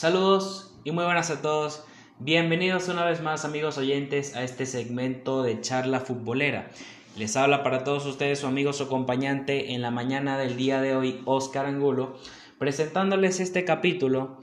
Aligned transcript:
Saludos 0.00 0.72
y 0.82 0.92
muy 0.92 1.04
buenas 1.04 1.30
a 1.30 1.42
todos. 1.42 1.84
Bienvenidos 2.20 2.88
una 2.88 3.04
vez 3.04 3.20
más 3.20 3.44
amigos 3.44 3.76
oyentes 3.76 4.34
a 4.34 4.42
este 4.42 4.64
segmento 4.64 5.42
de 5.42 5.60
charla 5.60 6.00
futbolera. 6.00 6.70
Les 7.18 7.36
habla 7.36 7.62
para 7.62 7.84
todos 7.84 8.06
ustedes 8.06 8.38
su 8.38 8.46
amigo, 8.46 8.72
su 8.72 8.84
acompañante 8.84 9.74
en 9.74 9.82
la 9.82 9.90
mañana 9.90 10.38
del 10.38 10.56
día 10.56 10.80
de 10.80 10.96
hoy, 10.96 11.20
Oscar 11.26 11.66
Angulo, 11.66 12.16
presentándoles 12.58 13.40
este 13.40 13.66
capítulo, 13.66 14.38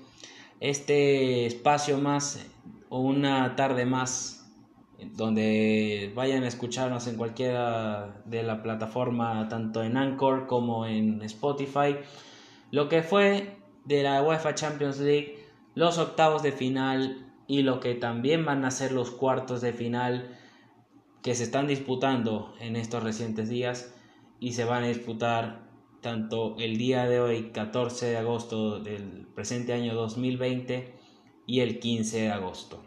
este 0.59 1.47
espacio 1.47 1.97
más 1.97 2.45
o 2.89 2.99
una 2.99 3.55
tarde 3.55 3.87
más 3.87 4.47
donde 5.13 6.11
vayan 6.13 6.43
a 6.43 6.49
escucharnos 6.49 7.07
en 7.07 7.15
cualquiera 7.15 8.21
de 8.25 8.43
la 8.43 8.61
plataforma, 8.61 9.49
tanto 9.49 9.81
en 9.81 9.97
Anchor 9.97 10.45
como 10.45 10.85
en 10.85 11.23
Spotify, 11.23 11.95
lo 12.69 12.89
que 12.89 13.01
fue 13.01 13.57
de 13.85 14.03
la 14.03 14.21
UEFA 14.21 14.53
Champions 14.53 14.99
League 14.99 15.36
los 15.77 15.99
octavos 15.99 16.41
de 16.41 16.51
final 16.51 17.31
y 17.45 17.61
lo 17.61 17.79
que 17.79 17.93
también 17.93 18.43
van 18.45 18.65
a 18.65 18.71
ser 18.71 18.91
los 18.91 19.11
cuartos 19.11 19.61
de 19.61 19.73
final 19.73 20.35
que 21.21 21.35
se 21.35 21.43
están 21.43 21.67
disputando 21.67 22.55
en 22.59 22.75
estos 22.75 23.03
recientes 23.03 23.47
días 23.47 23.93
y 24.39 24.53
se 24.53 24.65
van 24.65 24.83
a 24.83 24.87
disputar 24.87 25.69
tanto 26.01 26.55
el 26.57 26.77
día 26.79 27.05
de 27.05 27.19
hoy 27.19 27.51
14 27.51 28.07
de 28.07 28.17
agosto 28.17 28.79
del 28.79 29.27
presente 29.35 29.73
año 29.73 29.93
2020 29.93 30.95
y 31.45 31.59
el 31.59 31.77
15 31.77 32.21
de 32.21 32.31
agosto 32.31 32.83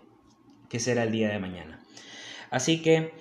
que 0.69 0.81
será 0.81 1.05
el 1.05 1.13
día 1.13 1.29
de 1.29 1.39
mañana. 1.39 1.85
Así 2.51 2.83
que 2.83 3.15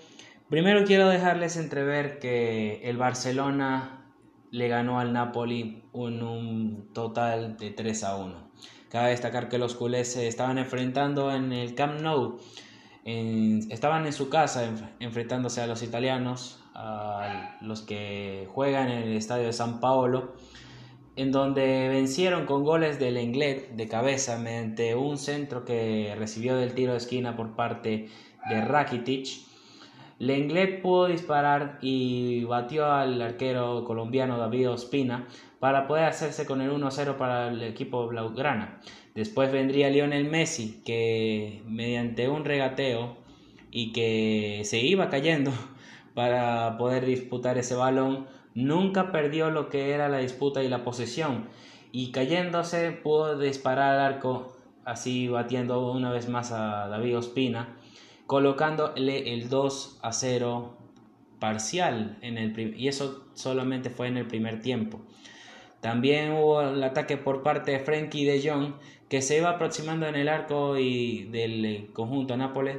primero 0.49 0.83
quiero 0.83 1.09
dejarles 1.09 1.57
entrever 1.57 2.17
que 2.17 2.81
el 2.89 2.97
Barcelona 2.97 4.11
le 4.49 4.67
ganó 4.67 4.99
al 4.99 5.13
Napoli 5.13 5.83
un, 5.93 6.23
un 6.23 6.91
total 6.91 7.55
de 7.57 7.69
3 7.69 8.03
a 8.03 8.15
1 8.15 8.49
Cabe 8.89 9.11
destacar 9.11 9.49
que 9.49 9.59
los 9.59 9.75
culés 9.75 10.11
se 10.13 10.27
estaban 10.27 10.57
enfrentando 10.57 11.31
en 11.31 11.53
el 11.53 11.75
Camp 11.75 12.01
Nou. 12.01 12.39
estaban 13.05 14.07
en 14.07 14.13
su 14.13 14.29
casa 14.29 14.67
enfrentándose 14.99 15.61
a 15.61 15.67
los 15.67 15.83
italianos, 15.83 16.59
a 16.73 17.57
los 17.61 17.83
que 17.83 18.47
juegan 18.51 18.89
en 18.89 19.03
el 19.03 19.15
estadio 19.15 19.45
de 19.45 19.53
San 19.53 19.79
Paolo, 19.79 20.33
en 21.15 21.31
donde 21.31 21.87
vencieron 21.89 22.47
con 22.47 22.63
goles 22.63 22.97
del 22.97 23.13
Lenglet 23.15 23.75
de 23.75 23.87
cabeza 23.87 24.39
mediante 24.39 24.95
un 24.95 25.19
centro 25.19 25.65
que 25.65 26.15
recibió 26.17 26.55
del 26.55 26.73
tiro 26.73 26.93
de 26.93 26.97
esquina 26.97 27.35
por 27.35 27.55
parte 27.55 28.09
de 28.49 28.61
Rakitic. 28.65 29.27
Lenglet 30.17 30.81
pudo 30.81 31.07
disparar 31.07 31.77
y 31.81 32.43
batió 32.45 32.91
al 32.91 33.21
arquero 33.21 33.85
colombiano 33.85 34.37
David 34.37 34.71
Ospina 34.71 35.27
para 35.59 35.87
poder 35.87 36.05
hacerse 36.05 36.45
con 36.45 36.61
el 36.61 36.71
1-0 36.71 37.17
para 37.17 37.49
el 37.49 37.61
equipo 37.63 38.07
blaugrana. 38.07 38.79
Después 39.15 39.51
vendría 39.51 39.89
Lionel 39.89 40.29
Messi, 40.29 40.81
que 40.85 41.61
mediante 41.65 42.29
un 42.29 42.45
regateo 42.45 43.17
y 43.71 43.91
que 43.91 44.61
se 44.63 44.79
iba 44.79 45.09
cayendo 45.09 45.51
para 46.13 46.77
poder 46.77 47.05
disputar 47.05 47.57
ese 47.57 47.75
balón, 47.75 48.27
nunca 48.53 49.11
perdió 49.11 49.49
lo 49.49 49.69
que 49.69 49.91
era 49.91 50.09
la 50.09 50.19
disputa 50.19 50.63
y 50.63 50.69
la 50.69 50.83
posesión. 50.83 51.47
Y 51.91 52.11
cayéndose 52.11 52.91
pudo 52.91 53.37
disparar 53.37 53.95
al 53.95 54.13
arco, 54.13 54.55
así 54.85 55.27
batiendo 55.27 55.91
una 55.91 56.11
vez 56.11 56.29
más 56.29 56.51
a 56.51 56.87
David 56.87 57.17
Ospina, 57.17 57.75
colocándole 58.27 59.33
el 59.33 59.49
2 59.49 59.99
a 60.03 60.11
0 60.13 60.77
parcial 61.39 62.17
en 62.21 62.37
el 62.37 62.75
y 62.77 62.87
eso 62.89 63.25
solamente 63.33 63.89
fue 63.89 64.07
en 64.07 64.17
el 64.17 64.27
primer 64.27 64.61
tiempo. 64.61 65.01
También 65.81 66.33
hubo 66.33 66.61
el 66.61 66.83
ataque 66.83 67.17
por 67.17 67.41
parte 67.41 67.71
de 67.71 67.79
Frenkie 67.79 68.25
de 68.25 68.41
Jong, 68.47 68.73
que 69.07 69.21
se 69.21 69.37
iba 69.37 69.49
aproximando 69.49 70.07
en 70.07 70.15
el 70.15 70.27
arco 70.27 70.77
y 70.77 71.25
del 71.25 71.65
eh, 71.65 71.89
conjunto 71.93 72.35
Nápoles, 72.35 72.77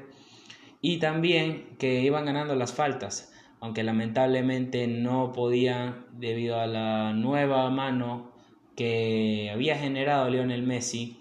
y 0.82 0.98
también 0.98 1.76
que 1.78 2.02
iban 2.02 2.26
ganando 2.26 2.54
las 2.54 2.72
faltas, 2.72 3.32
aunque 3.60 3.82
lamentablemente 3.82 4.86
no 4.86 5.32
podía 5.32 6.04
debido 6.12 6.60
a 6.60 6.66
la 6.66 7.12
nueva 7.12 7.69
mano 7.70 8.32
que 8.76 9.50
había 9.52 9.76
generado 9.76 10.30
Lionel 10.30 10.62
Messi, 10.62 11.19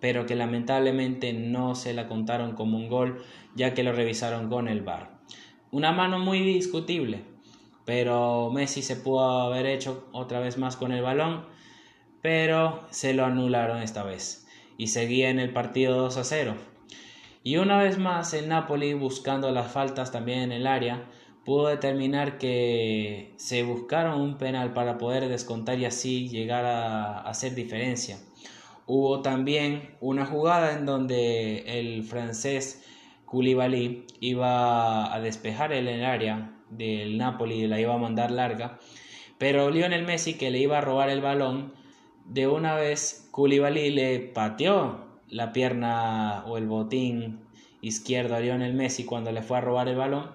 pero 0.00 0.26
que 0.26 0.34
lamentablemente 0.34 1.32
no 1.32 1.74
se 1.74 1.94
la 1.94 2.08
contaron 2.08 2.54
como 2.54 2.76
un 2.76 2.88
gol, 2.88 3.22
ya 3.54 3.72
que 3.72 3.82
lo 3.82 3.92
revisaron 3.92 4.50
con 4.50 4.68
el 4.68 4.82
VAR. 4.82 5.18
Una 5.70 5.92
mano 5.92 6.18
muy 6.18 6.40
discutible, 6.40 7.24
pero 7.84 8.50
Messi 8.50 8.82
se 8.82 8.96
pudo 8.96 9.42
haber 9.42 9.66
hecho 9.66 10.08
otra 10.12 10.40
vez 10.40 10.58
más 10.58 10.76
con 10.76 10.92
el 10.92 11.02
balón, 11.02 11.44
pero 12.22 12.86
se 12.90 13.14
lo 13.14 13.24
anularon 13.24 13.82
esta 13.82 14.02
vez 14.02 14.46
y 14.78 14.88
seguía 14.88 15.30
en 15.30 15.38
el 15.38 15.52
partido 15.52 15.96
2 15.96 16.16
a 16.16 16.24
0. 16.24 16.54
Y 17.42 17.58
una 17.58 17.78
vez 17.78 17.98
más 17.98 18.32
el 18.32 18.48
Napoli 18.48 18.94
buscando 18.94 19.50
las 19.50 19.70
faltas 19.70 20.10
también 20.10 20.40
en 20.40 20.52
el 20.52 20.66
área 20.66 21.04
pudo 21.44 21.68
determinar 21.68 22.38
que 22.38 23.34
se 23.36 23.62
buscaron 23.62 24.20
un 24.20 24.38
penal 24.38 24.72
para 24.72 24.96
poder 24.96 25.28
descontar 25.28 25.78
y 25.78 25.84
así 25.84 26.28
llegar 26.28 26.64
a 26.64 27.20
hacer 27.20 27.54
diferencia. 27.54 28.18
Hubo 28.86 29.20
también 29.20 29.94
una 30.00 30.24
jugada 30.24 30.72
en 30.72 30.86
donde 30.86 31.78
el 31.78 32.02
francés 32.02 32.82
Koulibaly 33.26 34.06
iba 34.20 35.14
a 35.14 35.20
despejar 35.20 35.72
el 35.72 36.02
área 36.02 36.53
del 36.70 37.18
Napoli 37.18 37.66
la 37.66 37.80
iba 37.80 37.94
a 37.94 37.98
mandar 37.98 38.30
larga, 38.30 38.78
pero 39.38 39.70
Lionel 39.70 40.04
Messi 40.04 40.34
que 40.34 40.50
le 40.50 40.58
iba 40.58 40.78
a 40.78 40.80
robar 40.80 41.08
el 41.10 41.20
balón, 41.20 41.72
de 42.26 42.46
una 42.46 42.74
vez 42.74 43.28
Koulibaly 43.30 43.90
le 43.90 44.18
pateó 44.18 45.04
la 45.28 45.52
pierna 45.52 46.44
o 46.46 46.56
el 46.56 46.66
botín 46.66 47.40
izquierdo 47.80 48.34
a 48.34 48.40
Lionel 48.40 48.74
Messi 48.74 49.04
cuando 49.04 49.30
le 49.32 49.42
fue 49.42 49.58
a 49.58 49.60
robar 49.60 49.88
el 49.88 49.96
balón 49.96 50.30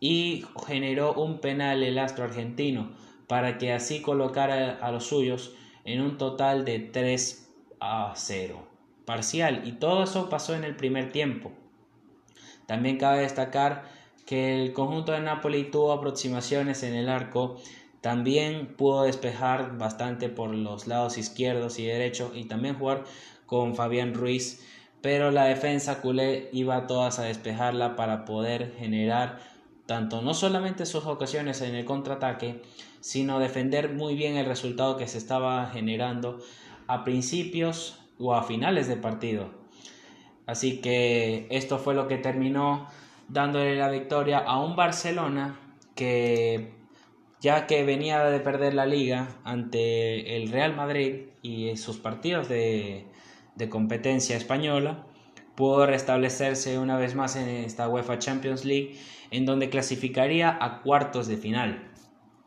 y 0.00 0.44
generó 0.66 1.14
un 1.14 1.38
penal 1.38 1.82
el 1.82 1.98
astro 1.98 2.24
argentino 2.24 2.90
para 3.26 3.56
que 3.56 3.72
así 3.72 4.02
colocara 4.02 4.78
a 4.82 4.92
los 4.92 5.06
suyos 5.06 5.54
en 5.84 6.00
un 6.00 6.18
total 6.18 6.64
de 6.64 6.78
3 6.78 7.50
a 7.80 8.12
0 8.14 8.66
parcial 9.04 9.62
y 9.64 9.72
todo 9.72 10.04
eso 10.04 10.28
pasó 10.28 10.54
en 10.54 10.64
el 10.64 10.76
primer 10.76 11.12
tiempo. 11.12 11.52
También 12.66 12.98
cabe 12.98 13.20
destacar 13.20 13.93
que 14.26 14.62
el 14.62 14.72
conjunto 14.72 15.12
de 15.12 15.20
Napoli 15.20 15.64
tuvo 15.64 15.92
aproximaciones 15.92 16.82
en 16.82 16.94
el 16.94 17.08
arco, 17.08 17.56
también 18.00 18.74
pudo 18.76 19.04
despejar 19.04 19.78
bastante 19.78 20.28
por 20.28 20.54
los 20.54 20.86
lados 20.86 21.16
izquierdos 21.18 21.78
y 21.78 21.86
derechos 21.86 22.32
y 22.34 22.44
también 22.44 22.74
jugar 22.74 23.04
con 23.46 23.74
Fabián 23.74 24.14
Ruiz, 24.14 24.64
pero 25.00 25.30
la 25.30 25.44
defensa 25.44 26.00
culé 26.00 26.48
iba 26.52 26.86
todas 26.86 27.18
a 27.18 27.24
despejarla 27.24 27.96
para 27.96 28.24
poder 28.24 28.74
generar 28.78 29.40
tanto 29.86 30.22
no 30.22 30.32
solamente 30.32 30.86
sus 30.86 31.04
ocasiones 31.06 31.60
en 31.60 31.74
el 31.74 31.84
contraataque, 31.84 32.62
sino 33.00 33.38
defender 33.38 33.92
muy 33.92 34.14
bien 34.14 34.36
el 34.36 34.46
resultado 34.46 34.96
que 34.96 35.06
se 35.06 35.18
estaba 35.18 35.66
generando 35.66 36.38
a 36.86 37.04
principios 37.04 38.00
o 38.18 38.34
a 38.34 38.42
finales 38.44 38.88
de 38.88 38.96
partido. 38.96 39.50
Así 40.46 40.80
que 40.80 41.46
esto 41.50 41.78
fue 41.78 41.94
lo 41.94 42.08
que 42.08 42.18
terminó 42.18 42.86
dándole 43.28 43.76
la 43.76 43.88
victoria 43.88 44.38
a 44.38 44.60
un 44.60 44.76
Barcelona 44.76 45.58
que 45.94 46.74
ya 47.40 47.66
que 47.66 47.84
venía 47.84 48.24
de 48.24 48.40
perder 48.40 48.74
la 48.74 48.86
liga 48.86 49.28
ante 49.44 50.36
el 50.36 50.50
Real 50.50 50.74
Madrid 50.74 51.26
y 51.42 51.76
sus 51.76 51.98
partidos 51.98 52.48
de, 52.48 53.06
de 53.54 53.68
competencia 53.68 54.36
española, 54.36 55.06
pudo 55.54 55.86
restablecerse 55.86 56.78
una 56.78 56.96
vez 56.96 57.14
más 57.14 57.36
en 57.36 57.48
esta 57.48 57.88
UEFA 57.88 58.18
Champions 58.18 58.64
League, 58.64 58.98
en 59.30 59.44
donde 59.46 59.68
clasificaría 59.68 60.56
a 60.60 60.80
cuartos 60.82 61.26
de 61.26 61.36
final. 61.36 61.90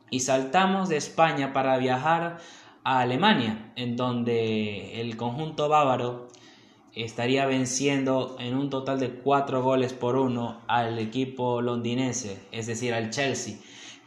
Y 0.10 0.22
saltamos 0.22 0.90
de 0.90 0.98
España 0.98 1.54
para 1.54 1.78
viajar 1.78 2.38
a 2.84 3.00
Alemania, 3.00 3.72
en 3.76 3.98
donde 3.98 5.02
el 5.02 5.16
conjunto 5.18 5.70
bávaro 5.70 6.27
estaría 7.04 7.46
venciendo 7.46 8.36
en 8.40 8.56
un 8.56 8.70
total 8.70 9.00
de 9.00 9.10
cuatro 9.10 9.64
goles 9.64 9.94
por 9.94 10.16
uno 10.16 10.62
al 10.68 10.98
equipo 11.00 11.62
londinense, 11.62 12.38
es 12.52 12.68
decir, 12.68 12.94
al 12.94 13.10
Chelsea, 13.10 13.56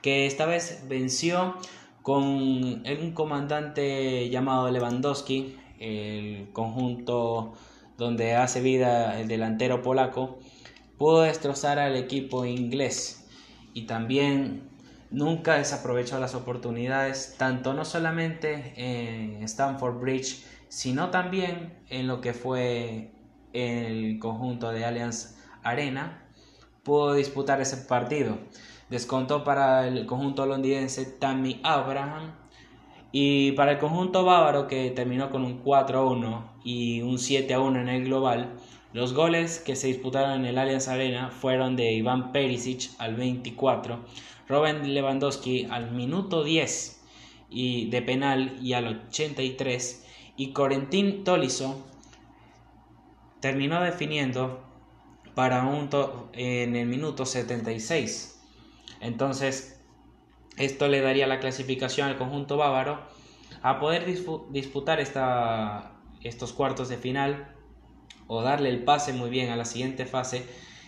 que 0.03 0.27
esta 0.27 0.47
vez 0.47 0.85
venció 0.89 1.55
con 2.03 2.25
un 2.25 3.13
comandante 3.15 4.29
llamado 4.31 4.71
Lewandowski, 4.71 5.57
el 5.79 6.49
conjunto 6.53 7.53
donde 7.97 8.35
hace 8.35 8.61
vida 8.61 9.21
el 9.21 9.29
delantero 9.29 9.83
polaco, 9.83 10.39
pudo 10.99 11.23
destrozar 11.23 11.79
al 11.79 11.97
equipo 11.97 12.45
inglés. 12.45 13.29
Y 13.73 13.83
también 13.83 14.70
nunca 15.11 15.57
desaprovechó 15.57 16.19
las 16.19 16.35
oportunidades, 16.35 17.35
tanto 17.39 17.75
no 17.75 17.85
solamente 17.85 18.73
en 18.77 19.43
Stamford 19.43 20.01
Bridge, 20.01 20.45
sino 20.69 21.11
también 21.11 21.79
en 21.89 22.07
lo 22.07 22.21
que 22.21 22.33
fue 22.33 23.13
el 23.53 24.19
conjunto 24.21 24.71
de 24.71 24.85
Allianz 24.85 25.37
Arena, 25.63 26.23
pudo 26.83 27.15
disputar 27.15 27.61
ese 27.61 27.77
partido. 27.77 28.39
Descontó 28.89 29.45
para 29.45 29.87
el 29.87 30.07
conjunto 30.07 30.47
londinense 30.47 31.07
Tammy 31.07 31.61
Abraham 31.63 32.35
Y 33.13 33.53
para 33.53 33.73
el 33.73 33.79
conjunto 33.79 34.25
bávaro, 34.25 34.67
que 34.69 34.91
terminó 34.91 35.31
con 35.31 35.45
un 35.45 35.65
4-1 35.65 36.45
y 36.65 37.03
un 37.03 37.17
7-1 37.17 37.81
en 37.81 37.89
el 37.89 38.05
global, 38.05 38.55
los 38.93 39.15
goles 39.15 39.59
que 39.59 39.77
se 39.77 39.89
disputaron 39.89 40.33
en 40.33 40.47
el 40.47 40.59
Allianz 40.59 40.89
Arena 40.89 41.31
fueron 41.31 41.77
de 41.77 41.93
Iván 41.93 42.33
Perisic 42.33 42.91
al 42.99 43.17
24, 43.17 44.01
Robin 44.51 44.93
Lewandowski 44.93 45.69
al 45.71 45.93
minuto 45.93 46.45
10 46.45 47.01
y 47.49 47.89
de 47.89 48.03
penal 48.03 48.59
y 48.61 48.73
al 48.75 48.87
83 49.09 50.05
y 50.37 50.53
Corentin 50.53 51.25
Tolisso 51.25 51.87
terminó 53.41 53.81
definiendo 53.81 54.65
para 55.35 55.65
un 55.65 55.89
en 56.33 56.77
el 56.77 56.87
minuto 56.87 57.25
76. 57.25 58.41
Entonces, 59.01 59.81
esto 60.57 60.89
le 60.89 61.01
daría 61.01 61.27
la 61.27 61.41
clasificación 61.41 62.09
al 62.09 62.19
conjunto 62.19 62.57
bávaro 62.57 63.01
a 63.63 63.79
poder 63.79 64.05
disputar 64.51 65.01
esta, 65.01 65.93
estos 66.23 66.53
cuartos 66.53 66.89
de 66.89 66.99
final 66.99 67.55
o 68.27 68.43
darle 68.43 68.69
el 68.69 68.85
pase 68.85 69.13
muy 69.13 69.31
bien 69.31 69.51
a 69.51 69.57
la 69.57 69.65
siguiente 69.65 70.07
fase, 70.07 70.47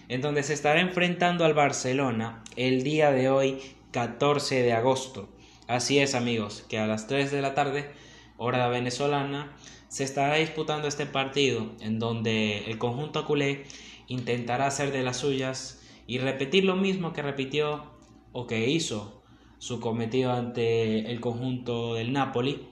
en 0.09 0.21
donde 0.21 0.43
se 0.43 0.55
estará 0.55 0.81
enfrentando 0.81 1.45
al 1.45 1.55
Barcelona 1.55 2.43
el 2.57 2.83
día 2.83 3.13
de 3.13 3.31
hoy, 3.31 3.59
14 3.91 4.63
de 4.63 4.73
agosto. 4.73 5.29
Así 5.69 5.99
es, 5.99 6.15
amigos, 6.15 6.65
que 6.69 6.79
a 6.79 6.87
las 6.87 7.07
3 7.07 7.31
de 7.31 7.43
la 7.43 7.55
tarde, 7.55 7.91
hora 8.37 8.69
venezolana, 8.69 9.57
se 9.89 10.05
estará 10.05 10.37
disputando 10.37 10.89
este 10.89 11.07
partido 11.07 11.73
en 11.81 11.99
donde 11.99 12.65
el 12.67 12.79
conjunto 12.79 13.27
culé 13.27 13.65
intentará 14.09 14.67
hacer 14.67 14.91
de 14.91 15.03
las 15.03 15.19
suyas 15.19 15.83
y 16.07 16.19
repetir 16.19 16.65
lo 16.65 16.77
mismo 16.77 17.13
que 17.13 17.23
repitió 17.23 17.85
o 18.33 18.47
que 18.47 18.69
hizo 18.69 19.23
su 19.59 19.81
cometido 19.81 20.33
ante 20.33 21.11
el 21.11 21.21
conjunto 21.21 21.95
del 21.95 22.13
Napoli 22.13 22.69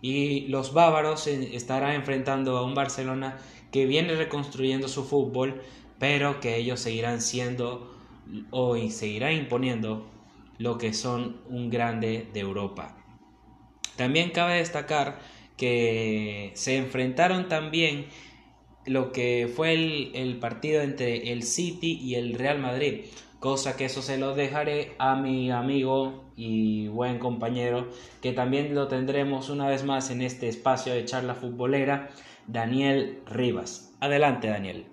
y 0.00 0.46
los 0.48 0.72
bávaros 0.72 1.26
estarán 1.26 1.94
enfrentando 1.94 2.56
a 2.56 2.64
un 2.64 2.74
Barcelona 2.74 3.38
que 3.72 3.86
viene 3.86 4.14
reconstruyendo 4.14 4.88
su 4.88 5.04
fútbol 5.04 5.60
pero 5.98 6.40
que 6.40 6.56
ellos 6.56 6.80
seguirán 6.80 7.20
siendo 7.20 7.98
hoy 8.50 8.90
seguirán 8.90 9.32
imponiendo 9.32 10.06
lo 10.58 10.78
que 10.78 10.92
son 10.92 11.40
un 11.48 11.70
grande 11.70 12.28
de 12.32 12.40
Europa. 12.40 12.96
También 13.96 14.30
cabe 14.30 14.54
destacar 14.54 15.18
que 15.56 16.52
se 16.54 16.76
enfrentaron 16.76 17.48
también 17.48 18.06
lo 18.86 19.12
que 19.12 19.52
fue 19.54 19.74
el, 19.74 20.38
partido 20.38 20.82
entre 20.82 21.32
el 21.32 21.42
City 21.42 21.98
y 22.00 22.14
el 22.14 22.34
Real 22.34 22.58
Madrid, 22.58 23.04
cosa 23.38 23.76
que 23.76 23.84
eso 23.84 24.02
se 24.02 24.18
lo 24.18 24.34
dejaré 24.34 24.92
a 24.98 25.16
mi 25.16 25.50
amigo 25.50 26.24
y 26.36 26.88
buen 26.88 27.18
compañero, 27.18 27.88
que 28.22 28.32
también 28.32 28.74
lo 28.74 28.88
tendremos 28.88 29.50
una 29.50 29.68
vez 29.68 29.84
más 29.84 30.10
en 30.10 30.22
este 30.22 30.48
espacio 30.48 30.94
de 30.94 31.04
charla 31.04 31.34
futbolera, 31.34 32.10
Daniel 32.46 33.20
Rivas. 33.26 33.94
Adelante, 34.00 34.48
Daniel. 34.48 34.86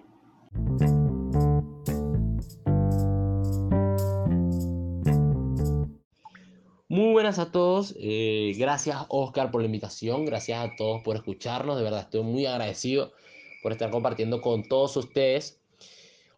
Muy 6.95 7.11
buenas 7.11 7.39
a 7.39 7.51
todos. 7.51 7.93
Eh, 7.99 8.53
gracias 8.57 8.95
Oscar 9.09 9.51
por 9.51 9.59
la 9.59 9.65
invitación. 9.65 10.23
Gracias 10.23 10.59
a 10.59 10.77
todos 10.77 11.01
por 11.03 11.17
escucharnos. 11.17 11.75
De 11.75 11.83
verdad 11.83 11.99
estoy 11.99 12.23
muy 12.23 12.45
agradecido 12.45 13.11
por 13.61 13.73
estar 13.73 13.91
compartiendo 13.91 14.39
con 14.39 14.63
todos 14.63 14.95
ustedes. 14.95 15.59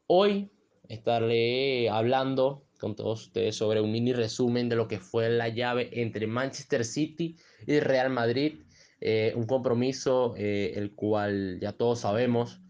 Hoy 0.07 0.49
estaré 0.89 1.91
hablando 1.91 2.65
con 2.79 2.95
todos 2.95 3.27
ustedes 3.27 3.55
sobre 3.55 3.81
un 3.81 3.91
mini 3.91 4.13
resumen 4.13 4.67
de 4.67 4.77
lo 4.77 4.87
que 4.87 4.97
fue 4.97 5.29
la 5.29 5.47
llave 5.47 5.91
entre 5.91 6.25
Manchester 6.25 6.83
City 6.85 7.37
y 7.67 7.79
Real 7.79 8.09
Madrid. 8.09 8.63
Eh, 8.99 9.33
un 9.35 9.45
compromiso 9.45 10.33
eh, 10.37 10.73
el 10.75 10.95
cual 10.95 11.59
ya 11.61 11.73
todos 11.73 11.99
sabemos 11.99 12.61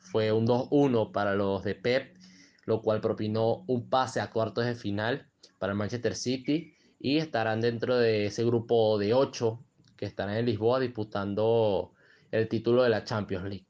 fue 0.00 0.32
un 0.32 0.48
2-1 0.48 1.12
para 1.12 1.36
los 1.36 1.62
de 1.62 1.76
Pep, 1.76 2.16
lo 2.64 2.82
cual 2.82 3.00
propinó 3.00 3.62
un 3.68 3.88
pase 3.88 4.20
a 4.20 4.32
cuartos 4.32 4.64
de 4.64 4.74
final 4.74 5.30
para 5.60 5.74
Manchester 5.74 6.16
City 6.16 6.75
y 7.06 7.18
estarán 7.18 7.60
dentro 7.60 7.96
de 7.96 8.26
ese 8.26 8.44
grupo 8.44 8.98
de 8.98 9.14
ocho 9.14 9.60
que 9.96 10.06
estarán 10.06 10.38
en 10.38 10.46
Lisboa 10.46 10.80
disputando 10.80 11.92
el 12.32 12.48
título 12.48 12.82
de 12.82 12.88
la 12.88 13.04
Champions 13.04 13.44
League. 13.44 13.64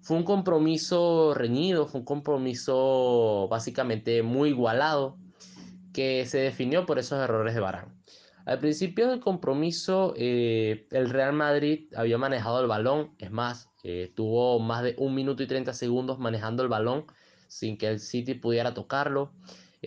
Fue 0.00 0.16
un 0.16 0.22
compromiso 0.22 1.34
reñido, 1.34 1.86
fue 1.86 2.00
un 2.00 2.06
compromiso 2.06 3.46
básicamente 3.50 4.22
muy 4.22 4.48
igualado 4.48 5.18
que 5.92 6.24
se 6.24 6.38
definió 6.38 6.86
por 6.86 6.98
esos 6.98 7.22
errores 7.22 7.54
de 7.54 7.60
Barán. 7.60 7.94
Al 8.46 8.58
principio 8.58 9.10
del 9.10 9.20
compromiso, 9.20 10.14
eh, 10.16 10.86
el 10.92 11.10
Real 11.10 11.34
Madrid 11.34 11.92
había 11.94 12.16
manejado 12.16 12.62
el 12.62 12.68
balón, 12.68 13.10
es 13.18 13.30
más, 13.30 13.68
eh, 13.84 14.10
tuvo 14.16 14.60
más 14.60 14.82
de 14.82 14.94
un 14.96 15.14
minuto 15.14 15.42
y 15.42 15.46
30 15.46 15.74
segundos 15.74 16.18
manejando 16.18 16.62
el 16.62 16.70
balón 16.70 17.04
sin 17.48 17.76
que 17.76 17.88
el 17.88 18.00
City 18.00 18.32
pudiera 18.32 18.72
tocarlo. 18.72 19.34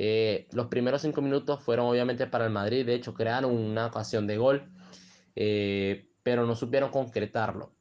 Eh, 0.01 0.47
los 0.53 0.67
primeros 0.67 1.01
cinco 1.01 1.21
minutos 1.21 1.61
fueron 1.61 1.87
obviamente 1.87 2.25
para 2.25 2.45
el 2.45 2.51
Madrid, 2.51 2.85
de 2.85 2.93
hecho 2.93 3.13
crearon 3.13 3.53
una 3.53 3.87
ocasión 3.87 4.27
de 4.27 4.37
gol, 4.37 4.71
eh, 5.35 6.07
pero 6.23 6.45
no 6.45 6.55
supieron 6.55 6.89
concretarlo. 6.89 7.73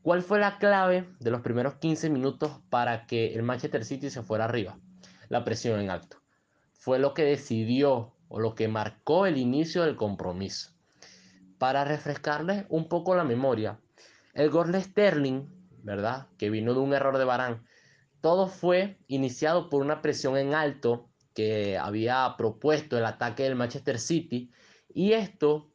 ¿Cuál 0.00 0.22
fue 0.22 0.38
la 0.38 0.58
clave 0.58 1.08
de 1.18 1.32
los 1.32 1.40
primeros 1.40 1.74
15 1.74 2.08
minutos 2.08 2.60
para 2.70 3.04
que 3.08 3.34
el 3.34 3.42
Manchester 3.42 3.84
City 3.84 4.10
se 4.10 4.22
fuera 4.22 4.44
arriba? 4.44 4.78
La 5.28 5.42
presión 5.42 5.80
en 5.80 5.90
alto. 5.90 6.18
Fue 6.72 7.00
lo 7.00 7.14
que 7.14 7.24
decidió 7.24 8.14
o 8.28 8.38
lo 8.38 8.54
que 8.54 8.68
marcó 8.68 9.26
el 9.26 9.36
inicio 9.36 9.82
del 9.82 9.96
compromiso. 9.96 10.70
Para 11.58 11.84
refrescarles 11.84 12.64
un 12.68 12.88
poco 12.88 13.16
la 13.16 13.24
memoria, 13.24 13.80
el 14.34 14.50
gol 14.50 14.70
de 14.70 14.80
Sterling, 14.80 15.48
¿verdad? 15.82 16.28
Que 16.38 16.48
vino 16.48 16.74
de 16.74 16.80
un 16.80 16.94
error 16.94 17.18
de 17.18 17.24
Barán. 17.24 17.66
Todo 18.20 18.46
fue 18.46 19.00
iniciado 19.08 19.68
por 19.68 19.82
una 19.82 20.00
presión 20.00 20.36
en 20.36 20.54
alto 20.54 21.09
que 21.34 21.78
había 21.78 22.34
propuesto 22.36 22.98
el 22.98 23.04
ataque 23.04 23.44
del 23.44 23.56
Manchester 23.56 23.98
City 23.98 24.50
y 24.92 25.12
esto 25.12 25.70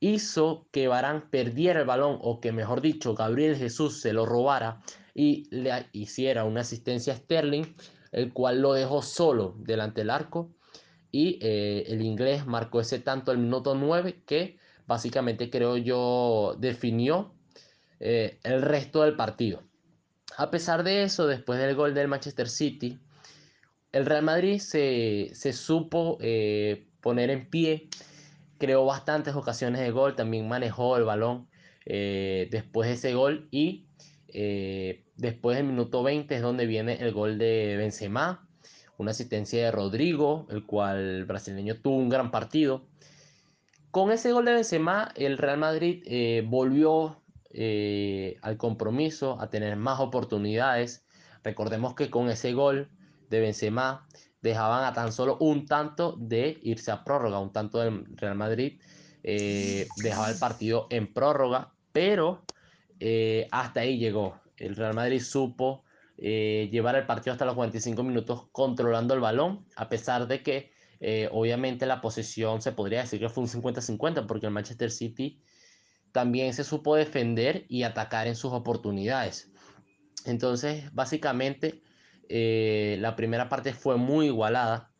hizo 0.00 0.68
que 0.70 0.88
Barán 0.88 1.30
perdiera 1.30 1.80
el 1.80 1.86
balón 1.86 2.18
o 2.20 2.40
que 2.40 2.52
mejor 2.52 2.80
dicho 2.80 3.14
Gabriel 3.14 3.56
Jesús 3.56 4.00
se 4.00 4.12
lo 4.12 4.26
robara 4.26 4.82
y 5.14 5.48
le 5.50 5.88
hiciera 5.92 6.44
una 6.44 6.60
asistencia 6.60 7.12
a 7.12 7.16
Sterling 7.16 7.64
el 8.12 8.32
cual 8.32 8.60
lo 8.60 8.72
dejó 8.74 9.02
solo 9.02 9.56
delante 9.58 10.02
del 10.02 10.10
arco 10.10 10.54
y 11.10 11.38
eh, 11.42 11.84
el 11.86 12.02
inglés 12.02 12.46
marcó 12.46 12.80
ese 12.80 12.98
tanto 12.98 13.32
el 13.32 13.38
minuto 13.38 13.74
9 13.74 14.24
que 14.26 14.58
básicamente 14.86 15.48
creo 15.50 15.76
yo 15.76 16.56
definió 16.58 17.34
eh, 18.00 18.38
el 18.42 18.62
resto 18.62 19.02
del 19.02 19.16
partido. 19.16 19.62
A 20.36 20.50
pesar 20.50 20.82
de 20.82 21.04
eso, 21.04 21.26
después 21.26 21.58
del 21.58 21.76
gol 21.76 21.94
del 21.94 22.08
Manchester 22.08 22.48
City, 22.48 22.98
el 23.94 24.06
Real 24.06 24.24
Madrid 24.24 24.58
se, 24.58 25.52
supo 25.52 26.18
eh, 26.20 26.88
poner 27.00 27.30
en 27.30 27.48
pie, 27.48 27.88
creó 28.58 28.84
bastantes 28.84 29.36
ocasiones 29.36 29.80
de 29.82 29.92
gol, 29.92 30.16
también 30.16 30.48
manejó 30.48 30.96
el 30.96 31.04
balón 31.04 31.46
eh, 31.86 32.48
después 32.50 32.88
de 32.88 32.94
ese 32.94 33.14
gol 33.14 33.46
y 33.52 33.86
eh, 34.26 35.04
después 35.16 35.56
del 35.56 35.66
minuto 35.66 36.02
20 36.02 36.34
es 36.34 36.42
donde 36.42 36.66
viene 36.66 36.94
el 36.94 37.12
gol 37.12 37.38
de 37.38 37.76
Benzema, 37.76 38.48
una 38.98 39.12
asistencia 39.12 39.64
de 39.64 39.70
Rodrigo, 39.70 40.48
el 40.50 40.66
cual 40.66 40.98
el 40.98 41.24
brasileño 41.24 41.76
tuvo 41.80 41.96
un 41.98 42.08
gran 42.08 42.32
partido. 42.32 42.88
Con 43.92 44.10
ese 44.10 44.32
gol 44.32 44.44
de 44.44 44.54
Benzema, 44.54 45.12
el 45.14 45.38
Real 45.38 45.58
Madrid 45.58 46.02
volvió 46.48 47.22
al 48.42 48.56
compromiso, 48.56 49.40
a 49.40 49.50
tener 49.50 49.76
más 49.76 50.00
oportunidades. 50.00 51.06
Recordemos 51.44 51.94
que 51.94 52.10
con 52.10 52.28
ese 52.28 52.54
gol 52.54 52.88
de 53.30 53.40
Benzema 53.40 54.06
dejaban 54.40 54.84
a 54.84 54.92
tan 54.92 55.12
solo 55.12 55.38
un 55.40 55.66
tanto 55.66 56.16
de 56.18 56.58
irse 56.62 56.90
a 56.90 57.02
prórroga, 57.02 57.38
un 57.38 57.52
tanto 57.52 57.78
del 57.78 58.04
Real 58.16 58.36
Madrid 58.36 58.80
eh, 59.26 59.88
dejaba 59.96 60.30
el 60.30 60.38
partido 60.38 60.86
en 60.90 61.10
prórroga, 61.10 61.72
pero 61.92 62.44
eh, 63.00 63.48
hasta 63.50 63.80
ahí 63.80 63.96
llegó. 63.98 64.38
El 64.58 64.76
Real 64.76 64.92
Madrid 64.92 65.20
supo 65.20 65.84
eh, 66.18 66.68
llevar 66.70 66.94
el 66.96 67.06
partido 67.06 67.32
hasta 67.32 67.46
los 67.46 67.54
45 67.54 68.02
minutos 68.02 68.48
controlando 68.52 69.14
el 69.14 69.20
balón, 69.20 69.64
a 69.76 69.88
pesar 69.88 70.28
de 70.28 70.42
que 70.42 70.74
obviamente 71.32 71.84
la 71.84 72.00
posesión 72.00 72.62
se 72.62 72.72
podría 72.72 73.02
decir 73.02 73.20
que 73.20 73.28
fue 73.28 73.42
un 73.44 73.50
50-50, 73.50 74.26
porque 74.26 74.46
el 74.46 74.52
Manchester 74.52 74.90
City 74.90 75.38
también 76.12 76.54
se 76.54 76.64
supo 76.64 76.96
defender 76.96 77.66
y 77.68 77.82
atacar 77.82 78.26
en 78.26 78.36
sus 78.36 78.54
oportunidades. 78.54 79.50
Entonces, 80.24 80.84
básicamente, 80.94 81.82
eh, 82.28 82.96
la 83.00 83.16
primera 83.16 83.48
parte 83.48 83.72
fue 83.72 83.96
muy 83.96 84.26
igualada. 84.26 84.92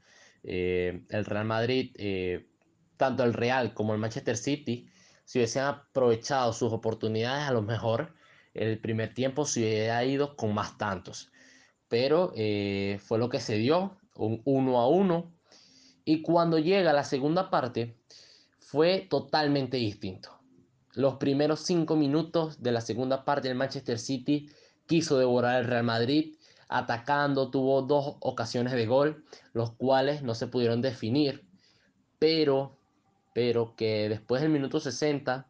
Eh, 0.43 1.07
el 1.09 1.25
Real 1.25 1.47
Madrid, 1.47 1.93
eh, 1.97 2.49
tanto 2.97 3.25
el 3.25 3.33
Real 3.33 3.75
como 3.75 3.95
el 3.95 4.00
Manchester 4.00 4.37
City, 4.37 4.88
si 5.25 5.38
hubiesen 5.38 5.62
aprovechado 5.62 6.52
sus 6.52 6.73
oportunidades, 6.73 7.49
a 7.49 7.52
lo 7.52 7.62
mejor 7.62 8.14
el 8.52 8.78
primer 8.78 9.14
tiempo 9.14 9.47
se 9.47 9.61
hubiera 9.61 10.04
ido 10.04 10.37
con 10.37 10.54
más 10.54 10.76
tantos. 10.76 11.33
Pero 11.88 12.33
fue 12.35 13.19
lo 13.19 13.28
que 13.28 13.40
se 13.40 13.57
dio, 13.57 13.99
un 14.16 14.43
1 14.45 14.81
a 14.81 14.88
1. 14.88 15.33
Y 16.04 16.23
cuando 16.23 16.59
llega 16.59 16.93
la 16.93 17.04
segunda 17.04 17.50
parte, 17.50 17.97
fue 18.59 19.07
totalmente 19.09 19.76
distinto. 19.76 20.31
Los 20.95 21.16
primeros 21.16 21.61
cinco 21.61 21.97
minutos 21.97 22.62
de 22.62 22.73
la 22.73 22.81
segunda 22.81 23.25
parte 23.25 23.49
del 23.49 23.57
Manchester 23.57 23.99
City 23.99 24.49
quiso 24.87 25.19
devorar 25.19 25.61
el 25.61 25.66
Real 25.66 25.85
Madrid, 25.85 26.34
atacando, 26.68 27.50
tuvo 27.50 27.83
dos 27.83 28.16
ocasiones 28.21 28.73
de 28.73 28.87
gol, 28.87 29.25
los 29.52 29.73
cuales 29.73 30.23
no 30.23 30.35
se 30.35 30.47
pudieron 30.47 30.83
definir, 30.83 31.47
pero, 32.18 32.78
pero 33.35 33.75
que 33.76 34.09
después 34.09 34.42
del 34.42 34.50
minuto 34.50 34.80
60 34.80 35.49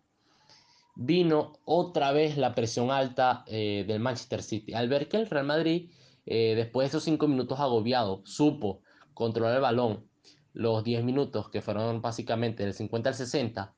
vino 0.97 1.59
otra 1.65 2.13
vez 2.13 2.37
la 2.37 2.55
presión 2.55 2.91
alta 2.91 3.45
eh, 3.47 3.85
del 3.87 4.01
Manchester 4.01 4.43
City. 4.43 4.75
Al 4.75 4.89
ver 4.89 5.09
que 5.09 5.17
el 5.17 5.29
Real 5.29 5.47
Madrid, 5.47 5.91
eh, 6.27 6.55
después 6.55 6.85
de 6.85 6.89
esos 6.89 7.05
cinco 7.05 7.29
minutos 7.29 7.61
agobiado, 7.61 8.23
supo 8.25 8.81
controlar 9.13 9.57
el 9.57 9.63
balón 9.63 10.09
los 10.53 10.85
10 10.85 11.05
minutos, 11.05 11.51
que 11.51 11.61
fueron 11.61 12.01
básicamente 12.01 12.63
del 12.63 12.75
50 12.75 13.09
al 13.09 13.15
60, 13.15 13.75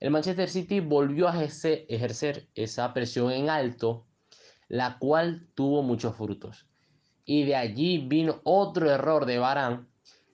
el 0.00 0.10
Manchester 0.10 0.50
City 0.50 0.80
volvió 0.80 1.28
a 1.28 1.42
ejercer 1.42 2.48
esa 2.54 2.92
presión 2.92 3.32
en 3.32 3.48
alto, 3.48 4.06
la 4.68 4.98
cual 4.98 5.48
tuvo 5.54 5.82
muchos 5.82 6.16
frutos. 6.16 6.66
Y 7.26 7.44
de 7.44 7.56
allí 7.56 7.98
vino 7.98 8.40
otro 8.44 8.90
error 8.90 9.26
de 9.26 9.38
Barán, 9.38 9.88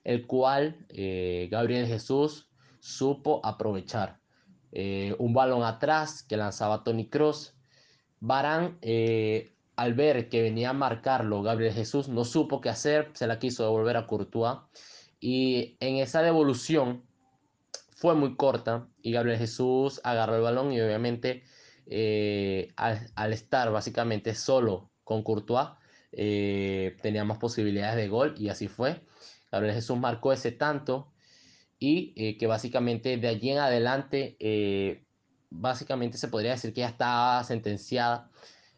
el 0.05 0.25
cual 0.25 0.85
eh, 0.89 1.49
Gabriel 1.51 1.87
Jesús 1.87 2.47
supo 2.79 3.41
aprovechar. 3.43 4.19
Eh, 4.71 5.15
un 5.19 5.33
balón 5.33 5.63
atrás 5.63 6.23
que 6.23 6.37
lanzaba 6.37 6.83
Tony 6.83 7.09
Cross. 7.09 7.55
Barán, 8.21 8.77
eh, 8.81 9.53
al 9.75 9.93
ver 9.95 10.29
que 10.29 10.41
venía 10.41 10.69
a 10.69 10.73
marcarlo 10.73 11.41
Gabriel 11.41 11.73
Jesús, 11.73 12.07
no 12.07 12.23
supo 12.23 12.61
qué 12.61 12.69
hacer, 12.69 13.11
se 13.13 13.27
la 13.27 13.39
quiso 13.39 13.63
devolver 13.63 13.97
a 13.97 14.07
Courtois. 14.07 14.59
Y 15.19 15.77
en 15.79 15.97
esa 15.97 16.21
devolución 16.21 17.03
fue 17.95 18.15
muy 18.15 18.35
corta 18.35 18.87
y 19.01 19.13
Gabriel 19.13 19.39
Jesús 19.39 20.01
agarró 20.03 20.35
el 20.35 20.41
balón 20.41 20.73
y 20.73 20.81
obviamente 20.81 21.43
eh, 21.85 22.73
al, 22.75 23.33
estar 23.33 23.71
básicamente 23.71 24.35
solo 24.35 24.91
con 25.03 25.23
Courtois, 25.23 25.69
teníamos 26.15 27.37
posibilidades 27.37 27.95
de 27.95 28.07
gol 28.07 28.35
y 28.37 28.49
así 28.49 28.67
fue. 28.67 29.01
Gabriel 29.51 29.75
Jesús 29.75 29.97
marcó 29.97 30.33
ese 30.33 30.51
tanto 30.51 31.13
y 31.83 32.13
eh, 32.15 32.37
que 32.37 32.47
básicamente 32.47 33.17
de 33.17 33.27
allí 33.27 33.49
en 33.49 33.57
adelante, 33.59 34.37
eh, 34.39 35.03
básicamente 35.49 36.17
se 36.17 36.29
podría 36.29 36.51
decir 36.51 36.73
que 36.73 36.79
ya 36.79 36.87
estaba 36.87 37.43
sentenciada 37.43 38.31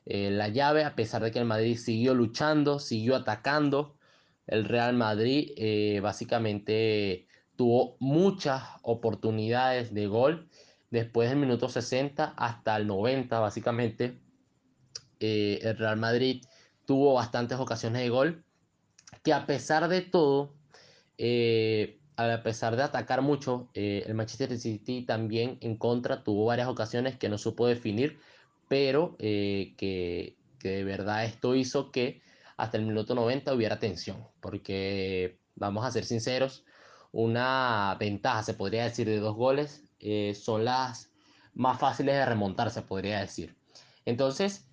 eh, 0.05 0.31
la 0.31 0.49
llave, 0.49 0.83
a 0.83 0.95
pesar 0.95 1.23
de 1.23 1.31
que 1.31 1.37
el 1.37 1.45
Madrid 1.45 1.77
siguió 1.77 2.15
luchando, 2.15 2.79
siguió 2.79 3.15
atacando. 3.15 3.97
El 4.47 4.65
Real 4.65 4.95
Madrid 4.95 5.51
básicamente 6.01 7.27
tuvo 7.55 7.95
muchas 7.99 8.63
oportunidades 8.81 9.93
de 9.93 10.07
gol 10.07 10.49
después 10.89 11.29
del 11.29 11.39
minuto 11.39 11.69
60 11.69 12.33
hasta 12.35 12.75
el 12.75 12.87
90, 12.87 13.39
básicamente. 13.39 14.19
el 15.19 15.77
Real 15.77 15.97
Madrid 15.97 16.43
tuvo 16.85 17.13
bastantes 17.13 17.59
ocasiones 17.59 18.01
de 18.01 18.09
gol 18.09 18.43
que 19.23 19.33
a 19.33 19.45
pesar 19.45 19.87
de 19.87 20.01
todo, 20.01 20.53
a 22.17 22.43
pesar 22.43 22.75
de 22.75 22.83
atacar 22.83 23.21
mucho, 23.21 23.69
eh, 23.73 24.03
el 24.05 24.13
Manchester 24.13 24.57
City 24.57 25.01
también 25.01 25.57
en 25.61 25.77
contra 25.77 26.23
tuvo 26.23 26.45
varias 26.45 26.67
ocasiones 26.67 27.17
que 27.17 27.29
no 27.29 27.37
supo 27.37 27.67
definir, 27.67 28.19
pero 28.67 29.15
eh, 29.19 29.73
que, 29.77 30.37
de 30.61 30.83
verdad 30.83 31.25
esto 31.25 31.55
hizo 31.55 31.91
que 31.91 32.21
hasta 32.57 32.77
el 32.77 32.85
minuto 32.85 33.13
90 33.15 33.53
hubiera 33.53 33.79
tensión, 33.79 34.25
porque 34.39 35.37
vamos 35.55 35.85
a 35.85 35.91
ser 35.91 36.05
sinceros, 36.05 36.63
una 37.11 37.95
ventaja, 37.99 38.43
se 38.43 38.53
podría 38.53 38.85
decir, 38.85 39.07
de 39.07 39.19
dos 39.19 39.35
goles 39.35 39.83
eh, 39.99 40.33
son 40.35 40.65
las 40.65 41.11
más 41.53 41.79
fáciles 41.79 42.15
de 42.15 42.25
remontar, 42.25 42.71
se 42.71 42.81
podría 42.81 43.19
decir. 43.19 43.55
Entonces, 44.05 44.67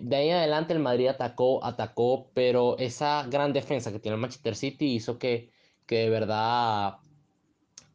de 0.00 0.16
ahí 0.16 0.28
en 0.30 0.36
adelante 0.36 0.72
el 0.72 0.80
Madrid 0.80 1.08
atacó, 1.08 1.64
atacó, 1.64 2.30
pero 2.34 2.76
esa 2.78 3.26
gran 3.30 3.52
defensa 3.52 3.92
que 3.92 3.98
tiene 3.98 4.16
el 4.16 4.20
Manchester 4.20 4.56
City 4.56 4.94
hizo 4.94 5.18
que 5.18 5.52
que 5.86 5.98
de 5.98 6.10
verdad 6.10 6.96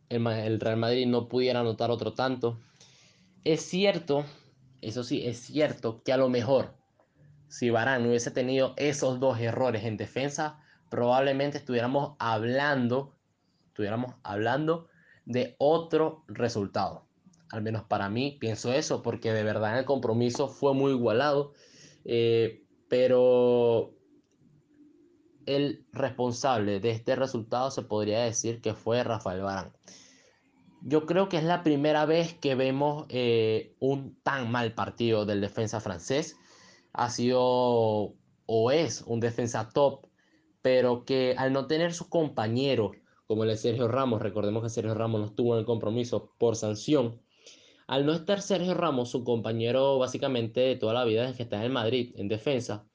el, 0.10 0.60
Real 0.60 0.78
Madrid 0.78 1.08
no 1.08 1.28
pudiera 1.28 1.60
anotar 1.60 1.92
otro 1.92 2.14
tanto. 2.14 2.60
Es 3.44 3.62
cierto, 3.62 4.26
eso 4.82 5.04
sí, 5.04 5.26
es 5.26 5.40
cierto 5.40 6.02
que 6.04 6.14
a 6.14 6.18
lo 6.18 6.30
mejor 6.30 6.76
si 7.48 7.70
no 7.72 8.10
hubiese 8.10 8.32
tenido 8.32 8.74
esos 8.78 9.20
dos 9.20 9.40
errores 9.40 9.84
en 9.84 9.98
defensa, 9.98 10.60
probablemente 10.90 11.58
estuviéramos 11.58 12.16
hablando, 12.20 13.16
estuviéramos 13.68 14.16
hablando 14.24 14.88
de 15.26 15.56
otro 15.58 16.24
resultado. 16.28 17.08
Al 17.52 17.62
menos 17.62 17.84
para 17.84 18.10
mí 18.10 18.38
pienso 18.40 18.72
eso, 18.72 19.02
porque 19.02 19.34
de 19.34 19.44
verdad 19.44 19.80
el 19.80 19.86
compromiso 19.86 20.48
fue 20.48 20.74
muy 20.74 20.92
igualado. 20.92 21.54
Eh, 22.06 22.64
pero 22.88 23.94
el 25.46 25.86
responsable 25.92 26.80
de 26.80 26.92
este 26.92 27.16
resultado 27.16 27.72
se 27.72 27.84
podría 27.84 28.24
decir 28.24 28.62
que 28.62 28.74
fue 28.74 29.04
Rafael 29.04 29.42
Barán. 29.42 29.74
Yo 30.82 31.06
creo 31.06 31.28
que 31.28 31.38
es 31.38 31.44
la 31.44 31.64
primera 31.64 32.06
vez 32.06 32.34
que 32.36 32.56
vemos 32.56 33.06
eh, 33.10 33.76
un 33.80 34.18
tan 34.24 34.52
mal 34.52 34.74
partido 34.74 35.26
del 35.26 35.42
defensa 35.42 35.80
francés. 35.82 36.38
Ha 36.94 37.10
sido 37.10 38.16
o 38.46 38.72
es 38.72 39.04
un 39.06 39.20
defensa 39.20 39.70
top, 39.70 40.08
pero 40.62 41.06
que 41.06 41.36
al 41.38 41.54
no 41.54 41.68
tener 41.68 41.94
sus 41.94 42.08
compañeros, 42.08 42.98
como 43.28 43.44
el 43.44 43.50
de 43.50 43.58
Sergio 43.58 43.88
Ramos, 43.88 44.22
recordemos 44.22 44.64
que 44.64 44.70
Sergio 44.70 44.96
Ramos 44.96 45.22
no 45.22 45.28
estuvo 45.28 45.54
en 45.54 45.60
el 45.60 45.66
compromiso 45.66 46.34
por 46.40 46.56
sanción, 46.56 47.22
al 47.90 48.06
no 48.06 48.14
estar 48.14 48.44
Sergio 48.44 48.76
Ramos, 48.76 49.10
su 49.10 49.24
compañero 49.24 49.98
básicamente 49.98 50.60
de 50.62 50.76
toda 50.76 50.94
la 50.94 51.06
vida 51.06 51.24
desde 51.24 51.38
que 51.38 51.44
está 51.44 51.58
en 51.58 51.64
el 51.64 51.72
Madrid 51.72 52.14
en 52.18 52.28
defensa, 52.28 52.88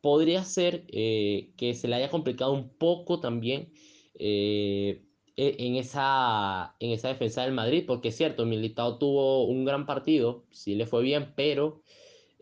podría 0.00 0.44
ser 0.44 0.84
eh, 0.86 1.50
que 1.56 1.74
se 1.74 1.88
le 1.88 1.96
haya 1.96 2.08
complicado 2.08 2.52
un 2.52 2.68
poco 2.68 3.18
también 3.18 3.72
eh, 4.14 5.02
e, 5.36 5.56
en, 5.58 5.74
esa, 5.74 6.76
en 6.78 6.92
esa 6.92 7.08
defensa 7.08 7.42
del 7.42 7.54
Madrid, 7.54 7.82
porque 7.84 8.10
es 8.10 8.16
cierto, 8.16 8.46
Militao 8.46 8.98
tuvo 8.98 9.46
un 9.46 9.64
gran 9.64 9.84
partido, 9.84 10.44
sí 10.52 10.76
le 10.76 10.86
fue 10.86 11.02
bien, 11.02 11.32
pero 11.34 11.82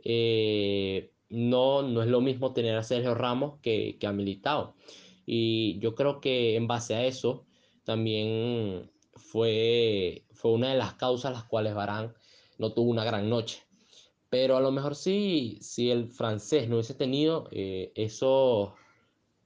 eh, 0.04 1.10
no, 1.30 1.80
no 1.80 2.02
es 2.02 2.08
lo 2.10 2.20
mismo 2.20 2.52
tener 2.52 2.76
a 2.76 2.82
Sergio 2.82 3.14
Ramos 3.14 3.60
que, 3.62 3.96
que 3.98 4.06
a 4.06 4.12
Militao. 4.12 4.74
Y 5.24 5.78
yo 5.78 5.94
creo 5.94 6.20
que 6.20 6.56
en 6.56 6.66
base 6.66 6.94
a 6.94 7.06
eso 7.06 7.46
también 7.84 8.90
fue, 9.20 10.24
fue 10.32 10.52
una 10.52 10.70
de 10.70 10.78
las 10.78 10.94
causas 10.94 11.32
las 11.32 11.44
cuales 11.44 11.74
Barán 11.74 12.14
no 12.58 12.72
tuvo 12.72 12.90
una 12.90 13.04
gran 13.04 13.28
noche. 13.28 13.62
Pero 14.30 14.56
a 14.56 14.60
lo 14.60 14.70
mejor 14.70 14.94
sí, 14.94 15.58
si 15.60 15.90
el 15.90 16.06
francés 16.08 16.68
no 16.68 16.76
hubiese 16.76 16.94
tenido 16.94 17.48
eh, 17.50 17.90
esos, 17.96 18.70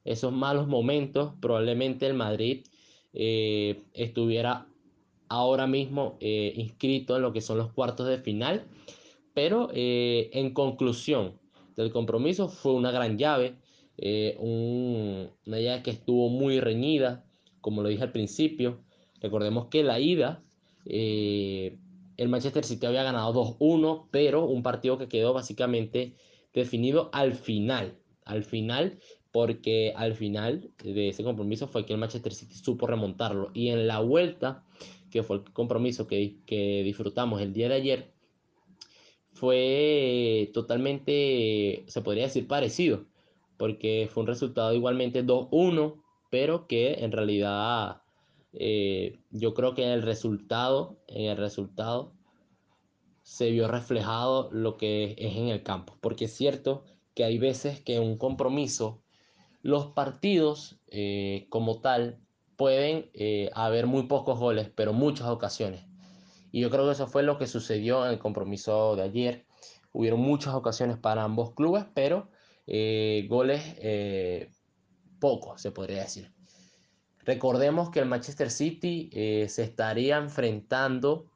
esos 0.04 0.32
malos 0.32 0.68
momentos, 0.68 1.32
probablemente 1.40 2.06
el 2.06 2.12
Madrid 2.12 2.66
eh, 3.14 3.82
estuviera 3.94 4.66
ahora 5.28 5.66
mismo 5.66 6.18
eh, 6.20 6.52
inscrito 6.56 7.16
en 7.16 7.22
lo 7.22 7.32
que 7.32 7.40
son 7.40 7.56
los 7.56 7.72
cuartos 7.72 8.06
de 8.06 8.18
final. 8.18 8.66
Pero 9.32 9.70
en 9.72 10.54
conclusión 10.54 11.40
del 11.74 11.90
compromiso 11.90 12.48
fue 12.48 12.72
una 12.72 12.92
gran 12.92 13.18
llave, 13.18 13.56
una 14.38 15.58
llave 15.58 15.82
que 15.82 15.90
estuvo 15.90 16.28
muy 16.28 16.60
reñida, 16.60 17.24
como 17.60 17.82
lo 17.82 17.88
dije 17.88 18.04
al 18.04 18.12
principio. 18.12 18.78
Recordemos 19.24 19.68
que 19.70 19.82
la 19.82 19.98
ida 19.98 20.42
el 20.84 22.28
Manchester 22.28 22.62
City 22.62 22.84
había 22.84 23.02
ganado 23.02 23.32
2-1, 23.32 24.08
pero 24.10 24.44
un 24.44 24.62
partido 24.62 24.98
que 24.98 25.08
quedó 25.08 25.32
básicamente 25.32 26.14
definido 26.52 27.08
al 27.14 27.32
final. 27.32 27.96
Al 28.26 28.44
final, 28.44 28.98
porque 29.32 29.94
al 29.96 30.14
final 30.14 30.70
de 30.82 31.08
ese 31.08 31.24
compromiso 31.24 31.68
fue 31.68 31.86
que 31.86 31.94
el 31.94 31.98
Manchester 31.98 32.34
City 32.34 32.54
supo 32.54 32.86
remontarlo. 32.86 33.50
Y 33.54 33.68
en 33.68 33.86
la 33.86 34.00
vuelta, 34.00 34.62
que 35.10 35.22
fue 35.22 35.36
el 35.36 35.44
compromiso 35.52 36.06
que, 36.06 36.36
que 36.44 36.82
disfrutamos 36.84 37.40
el 37.40 37.54
día 37.54 37.70
de 37.70 37.74
ayer, 37.76 38.12
fue 39.32 40.50
totalmente, 40.52 41.84
se 41.86 42.02
podría 42.02 42.24
decir, 42.24 42.46
parecido. 42.46 43.06
Porque 43.56 44.06
fue 44.12 44.22
un 44.22 44.26
resultado 44.26 44.74
igualmente 44.74 45.24
2-1, 45.24 46.02
pero 46.30 46.66
que 46.66 47.04
en 47.04 47.10
realidad 47.10 48.03
eh, 48.56 49.18
yo 49.30 49.54
creo 49.54 49.74
que 49.74 49.84
en 49.84 49.90
el 49.90 50.02
resultado, 50.02 50.98
el 51.08 51.36
resultado 51.36 52.12
se 53.22 53.50
vio 53.50 53.68
reflejado 53.68 54.50
lo 54.52 54.76
que 54.76 55.14
es 55.18 55.36
en 55.36 55.48
el 55.48 55.62
campo. 55.62 55.96
Porque 56.00 56.26
es 56.26 56.34
cierto 56.34 56.84
que 57.14 57.24
hay 57.24 57.38
veces 57.38 57.80
que 57.80 57.96
en 57.96 58.02
un 58.02 58.18
compromiso 58.18 59.02
los 59.62 59.86
partidos 59.88 60.78
eh, 60.88 61.46
como 61.48 61.80
tal 61.80 62.20
pueden 62.56 63.10
eh, 63.14 63.50
haber 63.54 63.86
muy 63.86 64.04
pocos 64.04 64.38
goles, 64.38 64.70
pero 64.74 64.92
muchas 64.92 65.28
ocasiones. 65.28 65.86
Y 66.52 66.60
yo 66.60 66.70
creo 66.70 66.86
que 66.86 66.92
eso 66.92 67.08
fue 67.08 67.22
lo 67.22 67.38
que 67.38 67.46
sucedió 67.46 68.04
en 68.06 68.12
el 68.12 68.18
compromiso 68.18 68.94
de 68.94 69.02
ayer. 69.02 69.46
Hubieron 69.92 70.20
muchas 70.20 70.54
ocasiones 70.54 70.98
para 70.98 71.24
ambos 71.24 71.54
clubes, 71.54 71.84
pero 71.94 72.30
goles 73.28 73.62
pocos, 75.18 75.60
se 75.60 75.72
podría 75.72 76.02
decir. 76.02 76.33
Recordemos 77.24 77.90
que 77.90 78.00
el 78.00 78.06
Manchester 78.06 78.50
City 78.50 79.08
eh, 79.12 79.46
se 79.48 79.62
estaría 79.62 80.18
enfrentando 80.18 81.30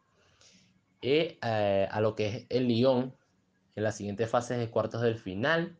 eh, 1.01 1.39
a 1.41 2.01
lo 2.01 2.15
que 2.15 2.29
es 2.29 2.47
el 2.51 2.69
Lyon 2.69 3.15
en 3.75 3.83
la 3.83 3.93
siguiente 3.93 4.27
fase 4.27 4.57
de 4.59 4.71
cuartos 4.71 5.01
del 5.01 5.17
final. 5.17 5.79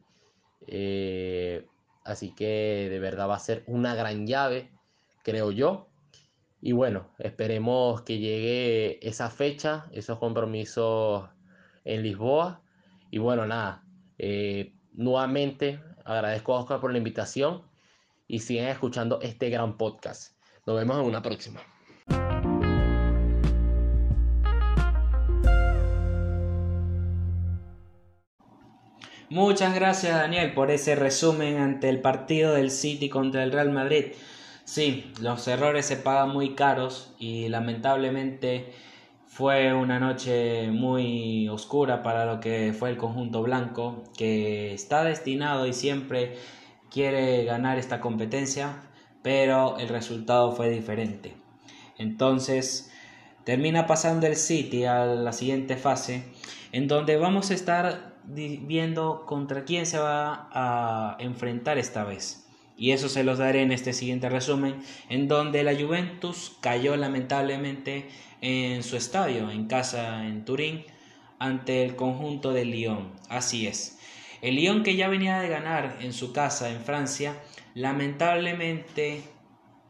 Eh, 0.67 1.67
así 2.05 2.35
que 2.35 2.89
de 2.91 2.99
verdad 2.99 3.29
va 3.29 3.37
a 3.37 3.41
ser 3.41 3.65
una 3.67 3.95
gran 3.95 4.27
llave, 4.27 4.71
creo 5.23 5.53
yo. 5.53 5.89
Y 6.61 6.73
bueno, 6.73 7.11
esperemos 7.19 8.03
que 8.03 8.19
llegue 8.19 9.07
esa 9.07 9.29
fecha, 9.29 9.89
esos 9.93 10.19
compromisos 10.19 11.29
en 11.85 12.03
Lisboa. 12.03 12.63
Y 13.11 13.19
bueno, 13.19 13.47
nada, 13.47 13.85
nuevamente 14.93 15.81
agradezco 16.05 16.55
a 16.55 16.61
Oscar 16.61 16.81
por 16.81 16.93
la 16.93 16.99
invitación 16.99 17.68
y 18.29 18.41
sigan 18.41 18.69
escuchando 18.69 19.21
este 19.23 19.51
gran 19.51 19.77
podcast. 19.77 20.39
Nos 20.67 20.77
vemos 20.77 20.99
en 21.01 21.07
una 21.07 21.23
próxima. 21.23 21.61
Muchas 29.31 29.75
gracias 29.75 30.15
Daniel 30.15 30.55
por 30.55 30.71
ese 30.71 30.95
resumen 30.95 31.59
ante 31.59 31.89
el 31.89 32.01
partido 32.01 32.55
del 32.55 32.71
City 32.71 33.09
contra 33.09 33.43
el 33.43 33.53
Real 33.53 33.71
Madrid. 33.71 34.13
Sí, 34.65 35.13
los 35.21 35.47
errores 35.49 35.87
se 35.87 35.97
pagan 35.97 36.31
muy 36.31 36.55
caros 36.55 37.15
y 37.19 37.49
lamentablemente 37.49 38.73
fue 39.27 39.75
una 39.75 40.01
noche 40.01 40.71
muy 40.71 41.49
oscura 41.49 42.03
para 42.03 42.27
lo 42.27 42.41
que 42.41 42.75
fue 42.79 42.91
el 42.91 42.97
conjunto 42.97 43.43
blanco 43.43 44.05
que 44.17 44.73
está 44.73 45.05
destinado 45.05 45.67
y 45.67 45.73
siempre 45.73 46.37
quiere 46.91 47.45
ganar 47.45 47.79
esta 47.79 48.01
competencia, 48.01 48.83
pero 49.23 49.79
el 49.79 49.89
resultado 49.89 50.53
fue 50.53 50.71
diferente. 50.71 51.35
Entonces, 51.97 52.93
termina 53.45 53.87
pasando 53.87 54.27
el 54.27 54.37
City 54.37 54.85
a 54.85 55.05
la 55.05 55.33
siguiente 55.33 55.77
fase, 55.77 56.25
en 56.73 56.89
donde 56.89 57.17
vamos 57.17 57.51
a 57.51 57.55
estar 57.55 58.15
viendo 58.25 59.25
contra 59.27 59.65
quién 59.65 59.87
se 59.87 59.99
va 59.99 60.49
a 60.53 61.17
enfrentar 61.19 61.79
esta 61.79 62.05
vez. 62.05 62.47
Y 62.77 62.93
eso 62.93 63.09
se 63.09 63.25
los 63.25 63.39
daré 63.39 63.63
en 63.63 63.73
este 63.73 63.93
siguiente 63.93 64.29
resumen, 64.29 64.77
en 65.09 65.27
donde 65.27 65.65
la 65.65 65.75
Juventus 65.75 66.57
cayó 66.61 66.97
lamentablemente 66.97 68.09
en 68.41 68.85
su 68.85 68.97
estadio, 68.97 69.51
en 69.51 69.67
casa 69.67 70.27
en 70.27 70.45
Turín, 70.45 70.85
ante 71.41 71.85
el 71.85 71.97
conjunto 71.97 72.53
de 72.53 72.65
Lyon. 72.65 73.11
Así 73.29 73.67
es. 73.67 73.99
El 74.41 74.55
Lyon 74.55 74.85
que 74.85 74.95
ya 74.95 75.09
venía 75.09 75.41
de 75.41 75.49
ganar 75.49 75.97
en 76.01 76.13
su 76.13 76.33
casa 76.33 76.71
en 76.71 76.81
Francia, 76.81 77.35
lamentablemente 77.75 79.23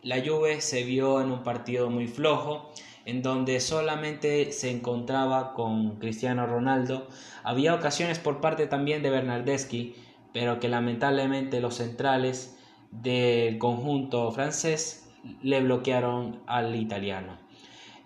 la 0.02 0.22
Juve 0.24 0.62
se 0.62 0.84
vio 0.84 1.20
en 1.20 1.30
un 1.30 1.42
partido 1.42 1.90
muy 1.90 2.06
flojo, 2.06 2.72
en 3.04 3.22
donde 3.22 3.60
solamente 3.60 4.52
se 4.52 4.70
encontraba 4.70 5.52
con 5.52 5.96
Cristiano 5.96 6.46
Ronaldo. 6.46 7.08
Había 7.42 7.74
ocasiones 7.74 8.18
por 8.18 8.40
parte 8.40 8.66
también 8.66 9.02
de 9.02 9.10
Bernardeschi, 9.10 9.94
pero 10.32 10.60
que 10.60 10.68
lamentablemente 10.68 11.60
los 11.60 11.74
centrales 11.74 12.58
del 12.90 13.58
conjunto 13.58 14.30
francés 14.32 15.10
le 15.42 15.60
bloquearon 15.60 16.40
al 16.46 16.74
italiano. 16.74 17.36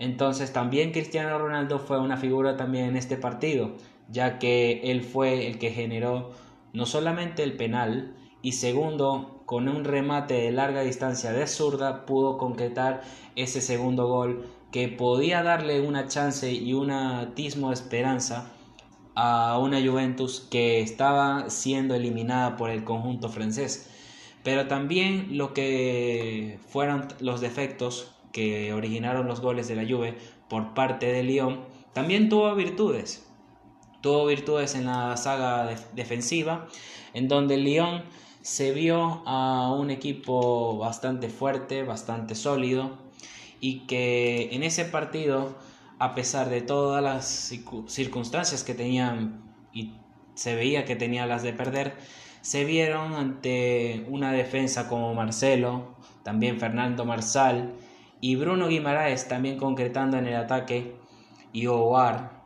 Entonces 0.01 0.53
también 0.53 0.91
Cristiano 0.91 1.39
Ronaldo 1.39 1.79
fue 1.79 2.01
una 2.01 2.17
figura 2.17 2.57
también 2.57 2.87
en 2.87 2.97
este 2.97 3.17
partido, 3.17 3.77
ya 4.09 4.39
que 4.39 4.81
él 4.91 5.03
fue 5.03 5.47
el 5.47 5.59
que 5.59 5.71
generó 5.71 6.31
no 6.73 6.87
solamente 6.87 7.43
el 7.43 7.57
penal, 7.57 8.17
y 8.41 8.53
segundo, 8.53 9.43
con 9.47 9.69
un 9.69 9.85
remate 9.85 10.35
de 10.35 10.51
larga 10.51 10.83
distancia 10.83 11.33
de 11.33 11.47
zurda, 11.47 12.07
pudo 12.07 12.39
concretar 12.39 13.03
ese 13.37 13.61
segundo 13.61 14.09
gol 14.09 14.47
que 14.73 14.89
podía 14.89 15.43
darle 15.43 15.81
una 15.81 16.09
chance 16.09 16.51
y 16.51 16.73
un 16.73 16.91
atismo 16.91 17.69
de 17.69 17.75
esperanza 17.75 18.51
a 19.15 19.59
una 19.59 19.81
Juventus 19.81 20.49
que 20.51 20.81
estaba 20.81 21.51
siendo 21.51 21.95
eliminada 21.95 22.57
por 22.57 22.71
el 22.71 22.83
conjunto 22.83 23.29
francés. 23.29 23.91
Pero 24.43 24.67
también 24.67 25.37
lo 25.37 25.53
que 25.53 26.59
fueron 26.69 27.07
los 27.21 27.41
defectos 27.41 28.13
que 28.33 28.73
originaron 28.73 29.29
los 29.29 29.41
goles 29.41 29.69
de 29.69 29.77
la 29.77 29.87
Juve 29.87 30.17
por 30.49 30.75
parte 30.75 31.13
de 31.13 31.23
Lyon, 31.23 31.61
también 31.93 32.29
tuvo 32.29 32.55
virtudes. 32.55 33.29
Tuvo 34.03 34.27
virtudes 34.27 34.75
en 34.75 34.87
la 34.87 35.17
saga 35.17 35.75
defensiva, 35.95 36.67
en 37.15 37.29
donde 37.29 37.55
el 37.55 37.65
Lyon 37.65 38.03
se 38.43 38.73
vio 38.73 39.23
a 39.27 39.73
un 39.73 39.91
equipo 39.91 40.77
bastante 40.77 41.29
fuerte, 41.29 41.85
bastante 41.85 42.35
sólido, 42.35 42.99
y 43.61 43.87
que 43.87 44.49
en 44.53 44.65
ese 44.65 44.85
partido, 44.85 45.57
a 46.01 46.17
pesar 46.17 46.51
de 46.51 46.63
todas 46.63 47.01
las 47.01 47.55
circunstancias 47.87 48.65
que 48.65 48.75
tenían 48.75 49.41
y 49.73 49.95
se 50.35 50.57
veía 50.57 50.85
que 50.85 50.97
tenía 50.97 51.25
las 51.27 51.45
de 51.45 51.53
perder, 51.53 51.95
se 52.41 52.65
vieron 52.65 53.15
ante 53.15 54.05
una 54.09 54.33
defensa 54.33 54.89
como 54.89 55.15
Marcelo, 55.15 55.95
también 56.25 56.59
Fernando 56.59 57.05
Marsal 57.05 57.73
y 58.21 58.35
Bruno 58.35 58.67
Guimaraes 58.67 59.29
también 59.29 59.59
concretando 59.59 60.17
en 60.19 60.27
el 60.27 60.35
ataque 60.35 60.97
y 61.53 61.69
Ovar 61.69 62.42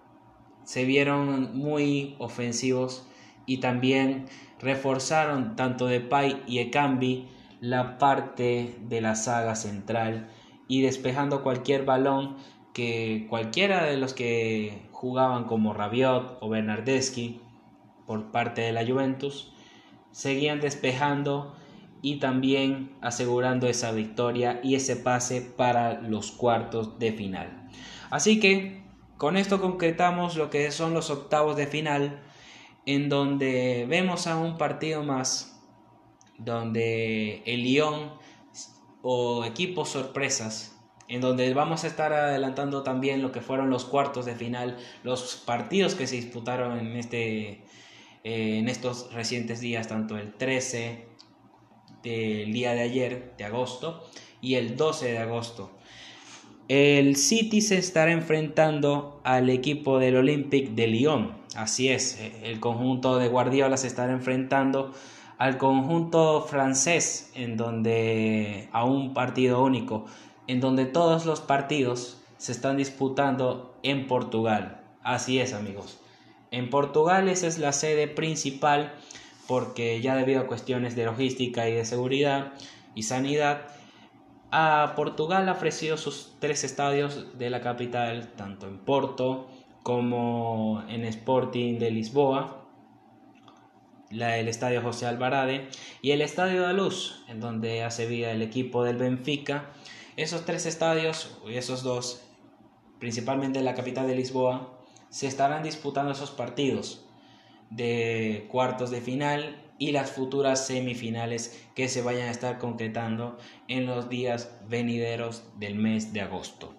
se 0.67 0.85
vieron 0.85 1.57
muy 1.57 2.17
ofensivos 2.19 3.07
y 3.47 3.59
también 3.59 4.27
reforzaron 4.59 5.55
tanto 5.55 5.87
de 5.87 6.01
Pai 6.01 6.43
y 6.49 6.59
Ekambi 6.59 7.29
la 7.61 7.99
parte 7.99 8.77
de 8.89 9.01
la 9.01 9.15
saga 9.15 9.55
central 9.55 10.29
y 10.67 10.83
despejando 10.83 11.45
cualquier 11.45 11.85
balón 11.85 12.37
que 12.75 13.27
cualquiera 13.31 13.85
de 13.85 13.97
los 13.97 14.13
que 14.13 14.83
jugaban 14.91 15.45
como 15.45 15.73
Rabiot 15.73 16.39
o 16.41 16.49
Bernardeschi 16.49 17.41
por 18.05 18.33
parte 18.33 18.63
de 18.63 18.73
la 18.73 18.85
Juventus 18.85 19.53
seguían 20.11 20.61
despejando 20.61 21.55
y 22.03 22.17
también 22.17 22.91
asegurando 23.01 23.69
esa 23.69 23.93
victoria 23.93 24.59
y 24.65 24.75
ese 24.75 24.97
pase 24.97 25.43
para 25.43 26.01
los 26.01 26.33
cuartos 26.33 26.99
de 26.99 27.13
final. 27.13 27.69
Así 28.11 28.41
que 28.41 28.86
con 29.17 29.37
esto 29.37 29.61
concretamos 29.61 30.37
lo 30.37 30.51
que 30.51 30.71
son 30.71 30.95
los 30.95 31.11
octavos 31.11 31.57
de 31.57 31.67
final, 31.67 32.23
en 32.85 33.09
donde 33.09 33.87
vemos 33.89 34.27
a 34.27 34.37
un 34.37 34.59
partido 34.59 35.03
más, 35.03 35.61
donde 36.39 37.43
el 37.47 37.63
Lyon 37.63 38.13
o 39.03 39.45
equipos 39.45 39.91
sorpresas, 39.91 40.77
en 41.09 41.21
donde 41.21 41.53
vamos 41.55 41.85
a 41.85 41.87
estar 41.87 42.13
adelantando 42.13 42.83
también 42.83 43.23
lo 43.23 43.33
que 43.33 43.41
fueron 43.41 43.71
los 43.71 43.85
cuartos 43.85 44.27
de 44.27 44.35
final, 44.35 44.77
los 45.03 45.37
partidos 45.47 45.95
que 45.95 46.07
se 46.07 46.17
disputaron 46.17 46.79
en, 46.79 46.97
este, 46.97 47.65
eh, 48.25 48.59
en 48.59 48.69
estos 48.69 49.13
recientes 49.13 49.61
días, 49.61 49.89
tanto 49.89 50.17
el 50.17 50.35
13 50.35 51.09
del 52.03 52.53
día 52.53 52.73
de 52.73 52.83
ayer, 52.83 53.35
de 53.39 53.45
agosto, 53.45 54.05
y 54.41 54.57
el 54.57 54.77
12 54.77 55.13
de 55.13 55.19
agosto. 55.19 55.76
El 56.69 57.15
City 57.15 57.61
se 57.61 57.79
estará 57.79 58.11
enfrentando 58.11 59.21
al 59.23 59.51
equipo 59.51 60.01
del 60.01 60.17
Olympique 60.17 60.73
de 60.75 60.89
Lyon. 60.89 61.33
Así 61.55 61.89
es, 61.91 62.21
el 62.43 62.59
conjunto 62.59 63.19
de 63.19 63.29
Guardiola 63.29 63.77
se 63.77 63.87
estará 63.87 64.13
enfrentando 64.13 64.93
al 65.39 65.59
conjunto 65.59 66.43
francés 66.43 67.31
en 67.35 67.57
donde 67.57 68.69
a 68.73 68.85
un 68.85 69.15
partido 69.15 69.63
único, 69.63 70.07
en 70.49 70.61
donde 70.61 70.87
todos 70.87 71.25
los 71.25 71.41
partidos 71.41 72.21
se 72.37 72.51
están 72.51 72.79
disputando 72.79 73.79
en 73.85 74.09
Portugal. 74.09 74.81
Así 75.05 75.39
es, 75.39 75.53
amigos. 75.53 76.01
En 76.51 76.69
Portugal 76.69 77.29
esa 77.29 77.47
es 77.47 77.59
la 77.59 77.73
sede 77.73 78.09
principal 78.09 78.93
porque 79.47 80.01
ya 80.01 80.17
debido 80.17 80.41
a 80.41 80.47
cuestiones 80.49 80.97
de 80.97 81.05
logística 81.05 81.69
y 81.69 81.75
de 81.75 81.85
seguridad 81.85 82.55
y 82.97 83.05
sanidad 83.05 83.69
a 84.51 84.93
Portugal 84.97 85.49
ha 85.49 85.53
ofrecido 85.53 85.97
sus 85.97 86.37
tres 86.39 86.65
estadios 86.65 87.39
de 87.39 87.51
la 87.51 87.61
capital, 87.61 88.33
tanto 88.37 88.67
en 88.67 88.79
Porto 88.79 89.49
como 89.83 90.83
en 90.89 91.05
Sporting 91.05 91.79
de 91.79 91.91
Lisboa, 91.91 92.67
el 94.11 94.49
estadio 94.49 94.83
José 94.83 95.07
Alvarade 95.07 95.69
y 96.01 96.13
el 96.13 96.23
estadio 96.23 96.67
de 96.67 96.75
Luz, 96.75 97.25
en 97.29 97.41
donde 97.41 97.83
hace 97.83 98.07
vida 98.07 98.31
el 98.31 98.43
equipo 98.43 98.85
del 98.85 98.97
Benfica. 98.97 99.71
Esos 100.17 100.45
tres 100.45 100.65
estadios, 100.67 101.39
esos 101.49 101.83
dos, 101.83 102.25
principalmente 102.99 103.59
en 103.59 103.65
la 103.65 103.75
capital 103.75 104.07
de 104.07 104.17
Lisboa, 104.17 104.79
se 105.09 105.27
estarán 105.27 105.63
disputando 105.63 106.13
esos 106.13 106.31
partidos 106.31 107.05
de 107.71 108.47
cuartos 108.51 108.91
de 108.91 109.01
final 109.01 109.66
y 109.79 109.93
las 109.93 110.11
futuras 110.11 110.67
semifinales 110.67 111.67
que 111.75 111.89
se 111.89 112.03
vayan 112.03 112.29
a 112.29 112.31
estar 112.31 112.59
concretando 112.59 113.39
en 113.69 113.87
los 113.87 114.09
días 114.09 114.51
venideros 114.69 115.45
del 115.59 115.75
mes 115.75 116.13
de 116.13 116.23
agosto. 116.23 116.75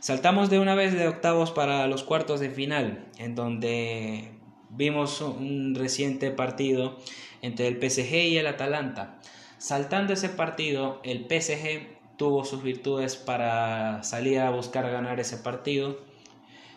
Saltamos 0.00 0.50
de 0.50 0.58
una 0.58 0.74
vez 0.74 0.92
de 0.92 1.08
octavos 1.08 1.50
para 1.50 1.86
los 1.86 2.02
cuartos 2.02 2.40
de 2.40 2.50
final, 2.50 3.06
en 3.18 3.34
donde 3.34 4.30
vimos 4.70 5.20
un 5.20 5.74
reciente 5.74 6.30
partido 6.30 6.98
entre 7.42 7.68
el 7.68 7.76
PSG 7.76 8.14
y 8.14 8.38
el 8.38 8.46
Atalanta. 8.46 9.20
Saltando 9.58 10.12
ese 10.12 10.28
partido, 10.28 11.00
el 11.02 11.26
PSG 11.26 11.96
tuvo 12.16 12.44
sus 12.44 12.62
virtudes 12.62 13.16
para 13.16 14.02
salir 14.02 14.40
a 14.40 14.50
buscar 14.50 14.90
ganar 14.90 15.20
ese 15.20 15.38
partido, 15.38 15.98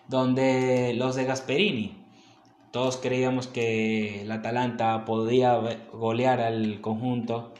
donde 0.07 0.93
los 0.95 1.15
de 1.15 1.25
Gasperini, 1.25 1.98
todos 2.71 2.97
creíamos 2.97 3.47
que 3.47 4.21
el 4.21 4.32
Atalanta 4.32 5.05
podía 5.05 5.60
golear 5.93 6.41
al 6.41 6.82
conjunto 6.82 7.53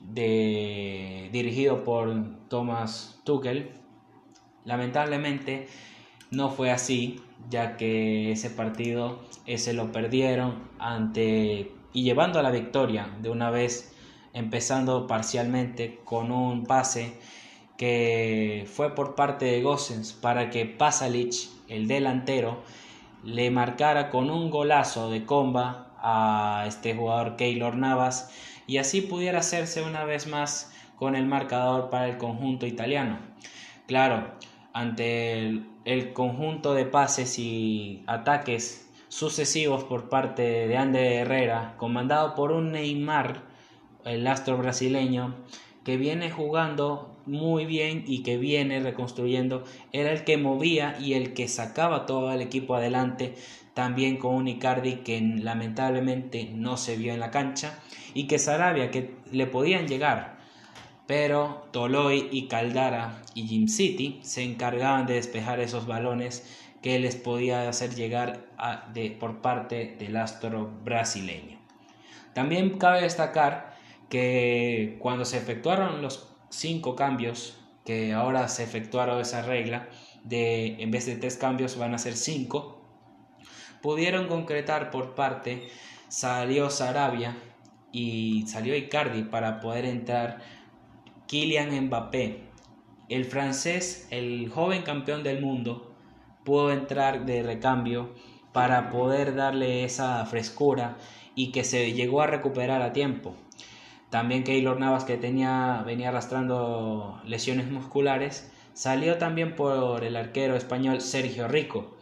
de, 0.00 1.28
dirigido 1.32 1.84
por 1.84 2.14
Thomas 2.48 3.20
Tuchel. 3.24 3.70
Lamentablemente 4.64 5.66
no 6.30 6.50
fue 6.50 6.70
así, 6.70 7.20
ya 7.50 7.76
que 7.76 8.32
ese 8.32 8.50
partido 8.50 9.20
ese 9.46 9.72
lo 9.72 9.90
perdieron 9.90 10.70
ante 10.78 11.72
y 11.92 12.04
llevando 12.04 12.38
a 12.38 12.42
la 12.42 12.50
victoria 12.50 13.08
de 13.20 13.28
una 13.28 13.50
vez 13.50 13.94
empezando 14.32 15.06
parcialmente 15.06 16.00
con 16.04 16.30
un 16.32 16.64
pase 16.64 17.14
que 17.76 18.66
fue 18.72 18.94
por 18.94 19.14
parte 19.14 19.44
de 19.46 19.62
Gossens 19.62 20.12
para 20.12 20.50
que 20.50 20.64
Pasalic, 20.66 21.34
el 21.68 21.88
delantero, 21.88 22.62
le 23.24 23.50
marcara 23.50 24.10
con 24.10 24.30
un 24.30 24.50
golazo 24.50 25.10
de 25.10 25.24
comba 25.24 25.92
a 25.98 26.64
este 26.66 26.94
jugador 26.94 27.36
Keylor 27.36 27.76
Navas 27.76 28.30
y 28.66 28.78
así 28.78 29.00
pudiera 29.00 29.38
hacerse 29.38 29.82
una 29.82 30.04
vez 30.04 30.26
más 30.26 30.72
con 30.96 31.14
el 31.14 31.26
marcador 31.26 31.90
para 31.90 32.08
el 32.08 32.18
conjunto 32.18 32.66
italiano. 32.66 33.18
Claro, 33.86 34.32
ante 34.72 35.62
el, 35.84 36.12
conjunto 36.12 36.74
de 36.74 36.84
pases 36.84 37.38
y 37.38 38.04
ataques 38.06 38.90
sucesivos 39.08 39.84
por 39.84 40.08
parte 40.08 40.42
de 40.66 40.76
Ander 40.76 41.12
Herrera, 41.12 41.74
comandado 41.76 42.34
por 42.34 42.52
un 42.52 42.72
Neymar, 42.72 43.42
el 44.04 44.26
astro 44.26 44.56
brasileño, 44.56 45.34
que 45.84 45.96
viene 45.96 46.30
jugando 46.30 47.11
muy 47.26 47.66
bien 47.66 48.04
y 48.06 48.22
que 48.22 48.36
viene 48.36 48.80
reconstruyendo, 48.80 49.64
era 49.92 50.12
el 50.12 50.24
que 50.24 50.36
movía 50.36 50.96
y 51.00 51.14
el 51.14 51.34
que 51.34 51.48
sacaba 51.48 52.06
todo 52.06 52.32
el 52.32 52.40
equipo 52.40 52.74
adelante, 52.74 53.34
también 53.74 54.16
con 54.16 54.34
un 54.34 54.48
Icardi 54.48 54.96
que 54.96 55.20
lamentablemente 55.20 56.50
no 56.52 56.76
se 56.76 56.96
vio 56.96 57.12
en 57.12 57.20
la 57.20 57.30
cancha 57.30 57.78
y 58.14 58.26
que 58.26 58.38
Sarabia 58.38 58.90
que 58.90 59.14
le 59.30 59.46
podían 59.46 59.88
llegar, 59.88 60.38
pero 61.06 61.68
Toloy 61.72 62.28
y 62.30 62.48
Caldara 62.48 63.22
y 63.34 63.46
Jim 63.46 63.68
City 63.68 64.20
se 64.22 64.42
encargaban 64.42 65.06
de 65.06 65.14
despejar 65.14 65.60
esos 65.60 65.86
balones 65.86 66.46
que 66.82 66.98
les 66.98 67.16
podía 67.16 67.68
hacer 67.68 67.94
llegar 67.94 68.46
de, 68.92 69.10
por 69.10 69.40
parte 69.40 69.96
del 69.98 70.16
astro 70.16 70.70
brasileño. 70.84 71.58
También 72.34 72.78
cabe 72.78 73.02
destacar 73.02 73.76
que 74.08 74.96
cuando 74.98 75.24
se 75.24 75.38
efectuaron 75.38 76.02
los 76.02 76.31
cinco 76.52 76.94
cambios, 76.94 77.56
que 77.84 78.12
ahora 78.12 78.46
se 78.48 78.62
efectuaron 78.62 79.20
esa 79.20 79.42
regla, 79.42 79.88
de 80.22 80.80
en 80.80 80.90
vez 80.90 81.06
de 81.06 81.16
tres 81.16 81.36
cambios 81.36 81.76
van 81.76 81.94
a 81.94 81.98
ser 81.98 82.16
cinco, 82.16 82.80
pudieron 83.80 84.28
concretar 84.28 84.90
por 84.90 85.14
parte, 85.14 85.68
salió 86.08 86.70
Sarabia 86.70 87.36
y 87.90 88.44
salió 88.46 88.76
Icardi 88.76 89.24
para 89.24 89.60
poder 89.60 89.86
entrar 89.86 90.40
Kylian 91.26 91.86
Mbappé, 91.86 92.44
el 93.08 93.24
francés, 93.24 94.06
el 94.10 94.48
joven 94.48 94.82
campeón 94.82 95.22
del 95.22 95.40
mundo, 95.40 95.94
pudo 96.44 96.70
entrar 96.72 97.24
de 97.24 97.42
recambio 97.42 98.14
para 98.52 98.90
poder 98.90 99.34
darle 99.34 99.84
esa 99.84 100.24
frescura 100.26 100.96
y 101.34 101.50
que 101.50 101.64
se 101.64 101.92
llegó 101.92 102.20
a 102.20 102.26
recuperar 102.26 102.82
a 102.82 102.92
tiempo. 102.92 103.34
También 104.12 104.44
Keylor 104.44 104.78
Navas 104.78 105.04
que 105.04 105.16
tenía, 105.16 105.82
venía 105.86 106.10
arrastrando 106.10 107.18
lesiones 107.24 107.70
musculares, 107.70 108.52
salió 108.74 109.16
también 109.16 109.56
por 109.56 110.04
el 110.04 110.16
arquero 110.16 110.54
español 110.54 111.00
Sergio 111.00 111.48
Rico. 111.48 111.96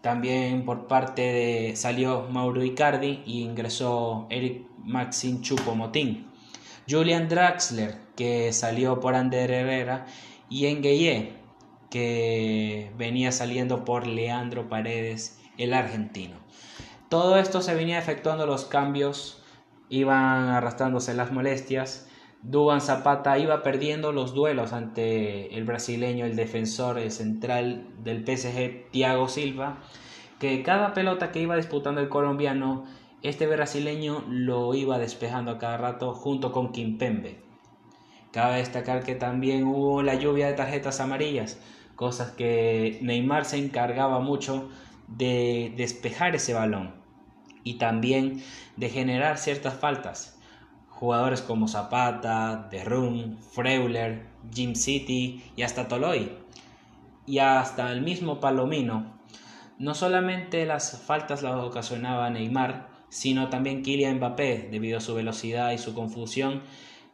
También 0.00 0.64
por 0.64 0.86
parte 0.86 1.20
de 1.20 1.76
salió 1.76 2.28
Mauro 2.30 2.64
Icardi 2.64 3.22
y 3.26 3.42
ingresó 3.42 4.26
Eric 4.30 4.62
Maxim 4.78 5.42
Chupomotín. 5.42 6.30
Julian 6.88 7.28
Draxler 7.28 7.98
que 8.16 8.54
salió 8.54 8.98
por 8.98 9.14
Ander 9.14 9.50
Herrera 9.50 10.06
y 10.48 10.64
Engueye 10.64 11.34
que 11.90 12.90
venía 12.96 13.32
saliendo 13.32 13.84
por 13.84 14.06
Leandro 14.06 14.70
Paredes, 14.70 15.38
el 15.58 15.74
argentino. 15.74 16.36
Todo 17.10 17.36
esto 17.36 17.60
se 17.60 17.74
venía 17.74 17.98
efectuando 17.98 18.46
los 18.46 18.64
cambios, 18.64 19.41
iban 19.92 20.48
arrastrándose 20.48 21.12
las 21.12 21.32
molestias. 21.32 22.08
Duban 22.42 22.80
Zapata 22.80 23.38
iba 23.38 23.62
perdiendo 23.62 24.10
los 24.10 24.34
duelos 24.34 24.72
ante 24.72 25.54
el 25.54 25.64
brasileño, 25.64 26.24
el 26.24 26.34
defensor, 26.34 26.98
el 26.98 27.10
central 27.10 27.88
del 28.02 28.24
PSG, 28.24 28.90
Thiago 28.90 29.28
Silva, 29.28 29.82
que 30.40 30.62
cada 30.62 30.94
pelota 30.94 31.30
que 31.30 31.42
iba 31.42 31.56
disputando 31.56 32.00
el 32.00 32.08
colombiano, 32.08 32.86
este 33.22 33.46
brasileño 33.46 34.24
lo 34.28 34.74
iba 34.74 34.98
despejando 34.98 35.52
a 35.52 35.58
cada 35.58 35.76
rato 35.76 36.14
junto 36.14 36.52
con 36.52 36.72
Kimpembe. 36.72 37.42
Cabe 38.32 38.56
destacar 38.56 39.04
que 39.04 39.14
también 39.14 39.64
hubo 39.64 40.02
la 40.02 40.14
lluvia 40.14 40.46
de 40.46 40.54
tarjetas 40.54 41.00
amarillas, 41.00 41.60
cosas 41.96 42.30
que 42.30 42.98
Neymar 43.02 43.44
se 43.44 43.58
encargaba 43.58 44.20
mucho 44.20 44.70
de 45.06 45.74
despejar 45.76 46.34
ese 46.34 46.54
balón 46.54 47.01
y 47.64 47.74
también 47.74 48.42
de 48.76 48.88
generar 48.88 49.38
ciertas 49.38 49.74
faltas. 49.74 50.38
Jugadores 50.88 51.42
como 51.42 51.68
Zapata, 51.68 52.68
Derrun, 52.70 53.38
Freuler, 53.52 54.26
Jim 54.52 54.74
City 54.74 55.42
y 55.56 55.62
hasta 55.62 55.88
Toloy 55.88 56.30
y 57.26 57.38
hasta 57.38 57.90
el 57.92 58.02
mismo 58.02 58.40
Palomino. 58.40 59.20
No 59.78 59.94
solamente 59.94 60.64
las 60.66 61.02
faltas 61.02 61.42
las 61.42 61.56
ocasionaba 61.56 62.30
Neymar, 62.30 62.88
sino 63.08 63.48
también 63.48 63.82
Kylian 63.82 64.16
Mbappé 64.16 64.68
debido 64.70 64.98
a 64.98 65.00
su 65.00 65.14
velocidad 65.14 65.72
y 65.72 65.78
su 65.78 65.94
confusión 65.94 66.62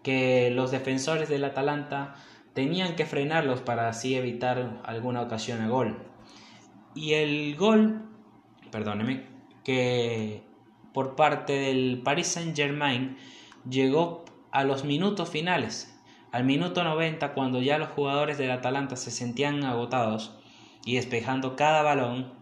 que 0.02 0.50
los 0.50 0.70
defensores 0.70 1.28
del 1.28 1.44
Atalanta 1.44 2.14
tenían 2.54 2.94
que 2.96 3.06
frenarlos 3.06 3.60
para 3.60 3.88
así 3.88 4.14
evitar 4.16 4.80
alguna 4.84 5.22
ocasión 5.22 5.60
a 5.60 5.68
gol. 5.68 5.98
Y 6.94 7.14
el 7.14 7.56
gol, 7.56 8.02
perdóneme, 8.70 9.26
que 9.68 10.40
por 10.94 11.14
parte 11.14 11.52
del 11.52 12.00
Paris 12.02 12.28
Saint-Germain 12.28 13.18
llegó 13.68 14.24
a 14.50 14.64
los 14.64 14.84
minutos 14.84 15.28
finales, 15.28 15.94
al 16.32 16.44
minuto 16.44 16.84
90 16.84 17.34
cuando 17.34 17.60
ya 17.60 17.76
los 17.76 17.90
jugadores 17.90 18.38
del 18.38 18.50
Atalanta 18.50 18.96
se 18.96 19.10
sentían 19.10 19.62
agotados 19.64 20.34
y 20.86 20.94
despejando 20.94 21.54
cada 21.54 21.82
balón, 21.82 22.32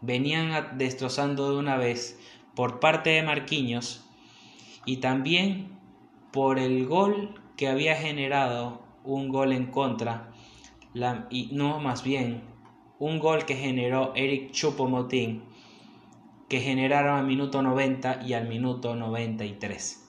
venían 0.00 0.78
destrozando 0.78 1.50
de 1.50 1.58
una 1.58 1.76
vez 1.76 2.18
por 2.54 2.80
parte 2.80 3.10
de 3.10 3.22
Marquinhos 3.22 4.08
y 4.86 5.02
también 5.02 5.78
por 6.32 6.58
el 6.58 6.86
gol 6.86 7.38
que 7.58 7.68
había 7.68 7.96
generado 7.96 8.80
un 9.04 9.28
gol 9.28 9.52
en 9.52 9.66
contra, 9.66 10.32
y 11.28 11.50
no 11.52 11.80
más 11.80 12.02
bien 12.02 12.44
un 12.98 13.18
gol 13.18 13.44
que 13.44 13.56
generó 13.56 14.14
Eric 14.14 14.52
Chupomotín, 14.52 15.47
que 16.48 16.60
generaron 16.60 17.18
al 17.18 17.26
minuto 17.26 17.62
90 17.62 18.22
y 18.24 18.34
al 18.34 18.48
minuto 18.48 18.94
93. 18.94 20.08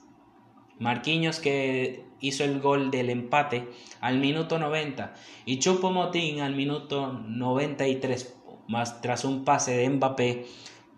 Marquinhos 0.78 1.40
que 1.40 2.04
hizo 2.20 2.44
el 2.44 2.60
gol 2.60 2.90
del 2.90 3.10
empate 3.10 3.68
al 4.00 4.18
minuto 4.18 4.58
90 4.58 5.12
y 5.44 5.58
Chupomotín 5.58 6.40
al 6.40 6.54
minuto 6.54 7.12
93, 7.12 8.36
más 8.68 9.00
tras 9.02 9.24
un 9.24 9.44
pase 9.44 9.76
de 9.76 9.88
Mbappé, 9.88 10.46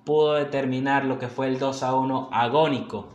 pudo 0.05 0.35
determinar 0.35 1.05
lo 1.05 1.18
que 1.18 1.28
fue 1.28 1.48
el 1.48 1.59
2 1.59 1.83
a 1.83 1.94
1 1.94 2.31
agónico, 2.33 3.09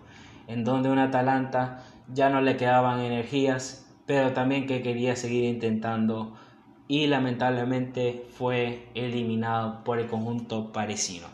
en 0.47 0.63
donde 0.63 0.89
un 0.89 0.99
Atalanta 0.99 1.83
ya 2.13 2.29
no 2.29 2.41
le 2.41 2.57
quedaban 2.57 2.99
energías 2.99 3.87
pero 4.07 4.31
también 4.31 4.65
que 4.65 4.81
quería 4.81 5.15
seguir 5.15 5.43
intentando 5.43 6.33
y 6.87 7.05
lamentablemente 7.07 8.25
fue 8.31 8.87
eliminado 8.95 9.83
por 9.83 9.99
el 9.99 10.07
conjunto 10.07 10.71
parisino. 10.71 11.27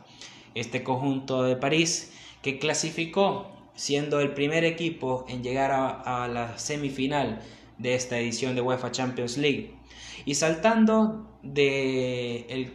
Este 0.55 0.83
conjunto 0.83 1.43
de 1.43 1.55
París 1.55 2.11
que 2.41 2.59
clasificó 2.59 3.47
siendo 3.75 4.19
el 4.19 4.33
primer 4.33 4.63
equipo 4.63 5.25
en 5.27 5.43
llegar 5.43 5.71
a, 5.71 6.27
la 6.27 6.57
semifinal 6.57 7.41
de 7.77 7.95
esta 7.95 8.19
edición 8.19 8.55
de 8.55 8.61
UEFA 8.61 8.91
Champions 8.91 9.37
League 9.37 9.71
y 10.25 10.35
saltando 10.35 11.27
de, 11.41 12.69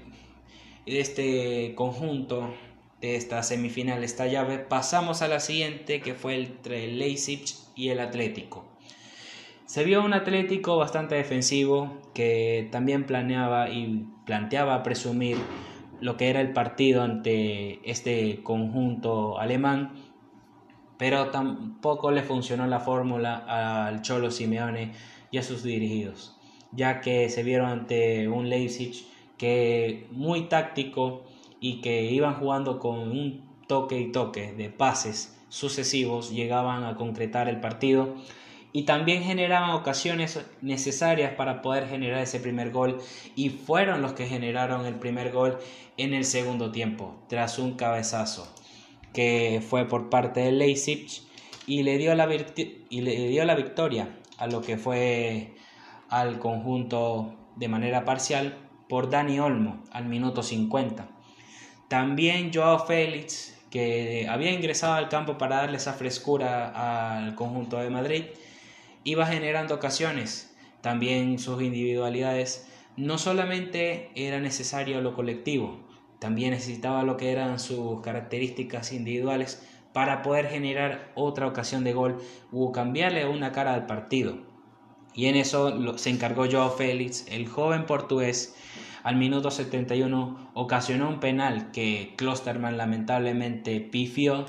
de 0.87 1.01
este 1.01 1.75
conjunto 1.77 2.53
de 3.01 3.15
esta 3.15 3.43
semifinal, 3.43 4.03
esta 4.03 4.27
llave, 4.27 4.59
pasamos 4.59 5.23
a 5.23 5.29
la 5.29 5.39
siguiente 5.39 6.01
que 6.01 6.15
fue 6.15 6.35
entre 6.35 6.85
el 6.85 6.99
Leipzig 6.99 7.45
y 7.77 7.91
el 7.91 8.01
Atlético. 8.01 8.67
Se 9.67 9.85
vio 9.85 10.03
un 10.03 10.15
Atlético 10.15 10.77
bastante 10.79 11.15
defensivo 11.15 11.99
que 12.15 12.69
también 12.73 13.05
planeaba 13.05 13.71
y 13.71 14.07
planteaba 14.27 14.83
presumir 14.83 15.37
lo 16.01 16.17
que 16.17 16.29
era 16.29 16.41
el 16.41 16.53
partido 16.53 17.03
ante 17.03 17.81
este 17.89 18.43
conjunto 18.43 19.39
alemán, 19.39 19.95
pero 20.97 21.31
tampoco 21.31 22.11
le 22.11 22.23
funcionó 22.23 22.67
la 22.67 22.81
fórmula 22.81 23.37
al 23.87 24.03
Cholo 24.03 24.31
Simeone 24.31 24.93
y 25.31 25.39
a 25.39 25.43
sus 25.43 25.63
dirigidos, 25.63 26.37
ya 26.73 27.01
que 27.01 27.29
se 27.29 27.43
vieron 27.43 27.69
ante 27.69 28.29
un 28.29 28.49
Leipzig 28.49 29.07
que 29.37 30.09
muy 30.11 30.49
táctico 30.49 31.25
y 31.61 31.81
que 31.81 32.11
iban 32.11 32.35
jugando 32.35 32.79
con 32.79 32.99
un 32.99 33.49
toque 33.67 34.01
y 34.01 34.13
toque 34.13 34.53
de 34.53 34.71
pases 34.71 35.39
sucesivos, 35.49 36.31
llegaban 36.31 36.85
a 36.85 36.97
concretar 36.97 37.49
el 37.49 37.61
partido 37.61 38.15
y 38.73 38.83
también 38.85 39.23
generaban 39.23 39.71
ocasiones 39.71 40.41
necesarias 40.61 41.35
para 41.35 41.63
poder 41.63 41.89
generar 41.89 42.23
ese 42.23 42.41
primer 42.41 42.71
gol 42.71 42.99
y 43.35 43.51
fueron 43.51 44.03
los 44.03 44.13
que 44.13 44.27
generaron 44.27 44.87
el 44.87 44.97
primer 44.97 45.33
gol 45.33 45.59
en 45.97 46.15
el 46.15 46.25
segundo 46.25 46.71
tiempo 46.71 47.17
tras 47.29 47.59
un 47.59 47.75
cabezazo 47.75 48.53
que 49.13 49.63
fue 49.67 49.87
por 49.87 50.11
parte 50.11 50.41
de 50.41 50.53
Leipzig 50.53 51.07
y 51.67 51.83
le 51.83 51.99
dio 51.99 52.15
la, 52.15 52.29
y 52.89 53.01
le 53.01 53.29
dio 53.29 53.45
la 53.45 53.55
victoria 53.55 54.17
a 54.39 54.47
lo 54.47 54.63
que 54.63 54.77
fue 54.77 55.55
al 56.09 56.39
conjunto 56.39 57.35
de 57.57 57.69
manera 57.69 58.05
parcial 58.05 58.57
por 58.89 59.11
Dani 59.11 59.39
Olmo 59.41 59.83
al 59.93 60.07
minuto 60.07 60.43
50. 60.43 61.09
También 61.89 62.51
Joao 62.53 62.87
Félix, 62.87 63.59
que 63.71 64.27
había 64.29 64.53
ingresado 64.53 64.95
al 64.95 65.09
campo 65.09 65.37
para 65.37 65.57
darle 65.57 65.77
esa 65.77 65.93
frescura 65.93 67.17
al 67.19 67.35
conjunto 67.35 67.79
de 67.79 67.91
Madrid, 67.91 68.25
iba 69.05 69.27
generando 69.27 69.75
ocasiones. 69.75 70.55
También 70.81 71.39
sus 71.39 71.63
individualidades 71.63 72.69
no 72.97 73.19
solamente 73.19 74.11
era 74.15 74.41
necesario 74.41 75.01
lo 75.01 75.15
colectivo, 75.15 75.79
también 76.19 76.51
necesitaba 76.51 77.05
lo 77.05 77.17
que 77.17 77.31
eran 77.31 77.59
sus 77.59 78.01
características 78.01 78.93
individuales 78.93 79.63
para 79.93 80.23
poder 80.23 80.49
generar 80.49 81.13
otra 81.15 81.47
ocasión 81.47 81.85
de 81.85 81.93
gol 81.93 82.19
o 82.53 82.73
cambiarle 82.73 83.27
una 83.27 83.53
cara 83.53 83.75
al 83.75 83.87
partido. 83.87 84.39
Y 85.15 85.27
en 85.27 85.37
eso 85.37 85.97
se 85.99 86.11
encargó 86.11 86.47
Joao 86.51 86.71
Félix, 86.71 87.27
el 87.29 87.49
joven 87.49 87.87
portugués, 87.87 88.55
al 89.03 89.17
minuto 89.17 89.51
71 89.51 90.51
ocasionó 90.55 91.09
un 91.09 91.21
penal 91.21 91.71
que 91.71 92.15
Klosterman 92.17 92.77
lamentablemente 92.77 93.81
pifió 93.81 94.45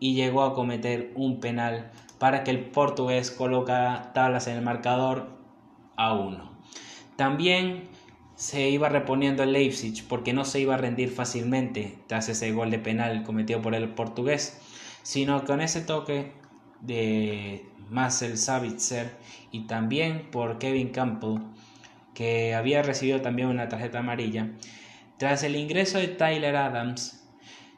y 0.00 0.14
llegó 0.14 0.42
a 0.42 0.54
cometer 0.54 1.12
un 1.14 1.40
penal 1.40 1.92
para 2.22 2.44
que 2.44 2.52
el 2.52 2.60
portugués 2.66 3.32
colocara 3.32 4.12
tablas 4.12 4.46
en 4.46 4.54
el 4.54 4.62
marcador 4.62 5.40
a 5.96 6.14
uno. 6.14 6.52
También 7.16 7.88
se 8.36 8.70
iba 8.70 8.88
reponiendo 8.88 9.42
el 9.42 9.52
Leipzig 9.52 10.06
porque 10.06 10.32
no 10.32 10.44
se 10.44 10.60
iba 10.60 10.74
a 10.74 10.76
rendir 10.76 11.10
fácilmente 11.10 11.98
tras 12.06 12.28
ese 12.28 12.52
gol 12.52 12.70
de 12.70 12.78
penal 12.78 13.24
cometido 13.24 13.60
por 13.60 13.74
el 13.74 13.88
portugués, 13.88 14.60
sino 15.02 15.42
con 15.42 15.60
ese 15.60 15.80
toque 15.80 16.30
de 16.80 17.66
Marcel 17.90 18.38
Savitzer 18.38 19.16
y 19.50 19.66
también 19.66 20.30
por 20.30 20.60
Kevin 20.60 20.90
Campbell, 20.90 21.42
que 22.14 22.54
había 22.54 22.84
recibido 22.84 23.20
también 23.20 23.48
una 23.48 23.68
tarjeta 23.68 23.98
amarilla. 23.98 24.52
Tras 25.18 25.42
el 25.42 25.56
ingreso 25.56 25.98
de 25.98 26.06
Tyler 26.06 26.54
Adams, 26.54 27.21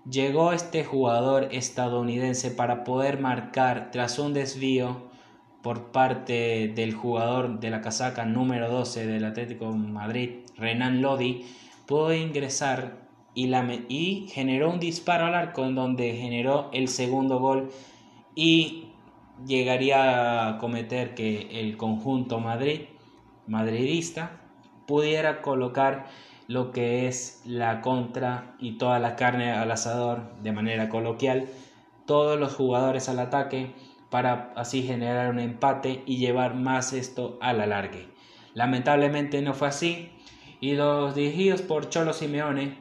llegó 0.08 0.52
este 0.52 0.84
jugador 0.84 1.48
estadounidense 1.52 2.50
para 2.50 2.84
poder 2.84 3.20
marcar 3.20 3.90
tras 3.90 4.18
un 4.18 4.34
desvío 4.34 5.10
por 5.62 5.92
parte 5.92 6.68
del 6.74 6.94
jugador 6.94 7.58
de 7.58 7.70
la 7.70 7.80
casaca 7.80 8.24
número 8.26 8.70
12 8.70 9.06
del 9.06 9.24
Atlético 9.24 9.72
Madrid, 9.72 10.40
Renan 10.56 11.00
Lodi, 11.00 11.46
pudo 11.86 12.12
ingresar 12.12 13.08
y, 13.34 13.50
y 13.88 14.28
generó 14.28 14.70
un 14.70 14.78
disparo 14.78 15.26
al 15.26 15.34
arco 15.34 15.64
en 15.64 15.74
donde 15.74 16.16
generó 16.16 16.68
el 16.72 16.88
segundo 16.88 17.38
gol 17.38 17.70
y 18.34 18.88
llegaría 19.46 20.48
a 20.48 20.58
cometer 20.58 21.14
que 21.14 21.60
el 21.60 21.76
conjunto 21.76 22.40
Madrid, 22.40 22.82
madridista 23.46 24.40
pudiera 24.86 25.40
colocar 25.40 26.06
lo 26.46 26.72
que 26.72 27.08
es 27.08 27.42
la 27.44 27.80
contra 27.80 28.54
y 28.58 28.78
toda 28.78 28.98
la 28.98 29.16
carne 29.16 29.52
al 29.52 29.70
asador 29.70 30.34
de 30.42 30.52
manera 30.52 30.88
coloquial, 30.88 31.48
todos 32.06 32.38
los 32.38 32.54
jugadores 32.54 33.08
al 33.08 33.18
ataque 33.18 33.72
para 34.10 34.52
así 34.56 34.82
generar 34.82 35.30
un 35.30 35.40
empate 35.40 36.02
y 36.06 36.18
llevar 36.18 36.54
más 36.54 36.92
esto 36.92 37.38
a 37.40 37.52
la 37.52 37.66
largue. 37.66 38.08
Lamentablemente 38.52 39.42
no 39.42 39.54
fue 39.54 39.68
así 39.68 40.10
y 40.60 40.74
los 40.74 41.14
dirigidos 41.14 41.62
por 41.62 41.88
Cholo 41.88 42.12
Simeone 42.12 42.78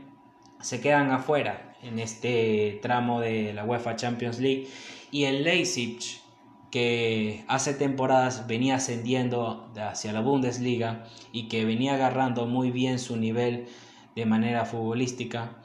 se 0.61 0.79
quedan 0.79 1.11
afuera 1.11 1.75
en 1.81 1.99
este 1.99 2.79
tramo 2.81 3.19
de 3.19 3.53
la 3.53 3.65
UEFA 3.65 3.95
Champions 3.95 4.39
League 4.39 4.67
y 5.11 5.25
el 5.25 5.43
Leipzig 5.43 6.22
que 6.73 7.45
hace 7.47 7.75
temporadas 7.75 8.47
venía 8.47 8.77
ascendiendo 8.77 9.71
hacia 9.77 10.11
la 10.11 10.21
Bundesliga 10.21 11.03
y 11.31 11.47
que 11.47 11.65
venía 11.65 11.93
agarrando 11.93 12.47
muy 12.47 12.71
bien 12.71 12.97
su 12.97 13.15
nivel 13.15 13.67
de 14.15 14.25
manera 14.25 14.65
futbolística 14.65 15.57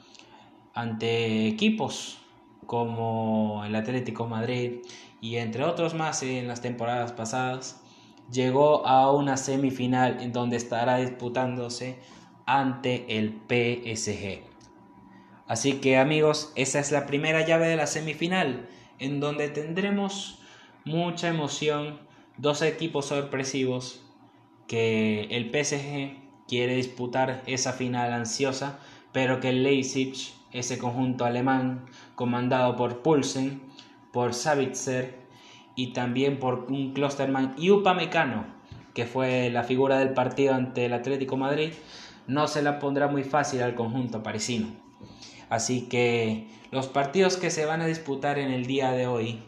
ante 0.75 1.47
equipos 1.47 2.19
como 2.67 3.63
el 3.65 3.73
Atlético 3.73 4.27
Madrid 4.27 4.81
y 5.19 5.37
entre 5.37 5.63
otros 5.63 5.95
más 5.95 6.21
en 6.21 6.47
las 6.47 6.61
temporadas 6.61 7.11
pasadas, 7.11 7.81
llegó 8.31 8.85
a 8.85 9.11
una 9.11 9.35
semifinal 9.35 10.21
en 10.21 10.31
donde 10.31 10.57
estará 10.57 10.97
disputándose 10.97 11.97
ante 12.45 13.17
el 13.17 13.31
PSG. 13.49 14.43
Así 15.47 15.73
que 15.81 15.97
amigos, 15.97 16.53
esa 16.55 16.77
es 16.77 16.91
la 16.91 17.07
primera 17.07 17.43
llave 17.47 17.67
de 17.67 17.77
la 17.77 17.87
semifinal, 17.87 18.69
en 18.99 19.19
donde 19.19 19.49
tendremos 19.49 20.38
mucha 20.85 21.27
emoción, 21.27 21.99
dos 22.37 22.61
equipos 22.61 23.07
sorpresivos 23.07 24.01
que 24.67 25.23
el 25.31 25.49
PSG 25.49 26.17
quiere 26.47 26.75
disputar 26.75 27.43
esa 27.45 27.73
final 27.73 28.13
ansiosa, 28.13 28.79
pero 29.11 29.39
que 29.39 29.49
el 29.49 29.63
Leipzig, 29.63 30.13
ese 30.51 30.77
conjunto 30.77 31.25
alemán 31.25 31.85
comandado 32.15 32.75
por 32.75 33.01
Pulsen, 33.01 33.61
por 34.11 34.33
Savitzer 34.33 35.19
y 35.75 35.93
también 35.93 36.39
por 36.39 36.67
un 36.69 36.93
Klosterman 36.93 37.55
y 37.57 37.71
Upamecano, 37.71 38.45
que 38.93 39.05
fue 39.05 39.49
la 39.49 39.63
figura 39.63 39.99
del 39.99 40.13
partido 40.13 40.53
ante 40.53 40.85
el 40.85 40.93
Atlético 40.93 41.37
Madrid, 41.37 41.71
no 42.27 42.47
se 42.47 42.61
la 42.61 42.79
pondrá 42.79 43.07
muy 43.07 43.23
fácil 43.23 43.61
al 43.61 43.75
conjunto 43.75 44.23
parisino. 44.23 44.67
Así 45.49 45.87
que 45.89 46.47
los 46.71 46.87
partidos 46.87 47.37
que 47.37 47.49
se 47.49 47.65
van 47.65 47.81
a 47.81 47.87
disputar 47.87 48.37
en 48.37 48.51
el 48.51 48.65
día 48.65 48.91
de 48.91 49.07
hoy 49.07 49.39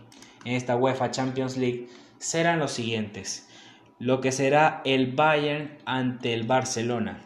en 0.45 0.53
esta 0.53 0.75
UEFA 0.75 1.11
Champions 1.11 1.57
League 1.57 1.87
serán 2.17 2.59
los 2.59 2.71
siguientes. 2.71 3.49
Lo 3.99 4.21
que 4.21 4.31
será 4.31 4.81
el 4.85 5.13
Bayern 5.13 5.77
ante 5.85 6.33
el 6.33 6.43
Barcelona. 6.43 7.21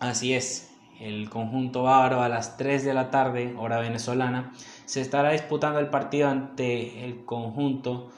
Así 0.00 0.32
es, 0.32 0.74
el 1.00 1.28
conjunto 1.30 1.82
bávaro 1.84 2.22
a 2.22 2.28
las 2.28 2.56
3 2.56 2.84
de 2.84 2.94
la 2.94 3.10
tarde, 3.10 3.54
hora 3.56 3.78
venezolana, 3.78 4.52
se 4.84 5.00
estará 5.00 5.30
disputando 5.30 5.78
el 5.78 5.88
partido 5.88 6.28
ante 6.28 7.04
el 7.04 7.24
conjunto 7.24 8.10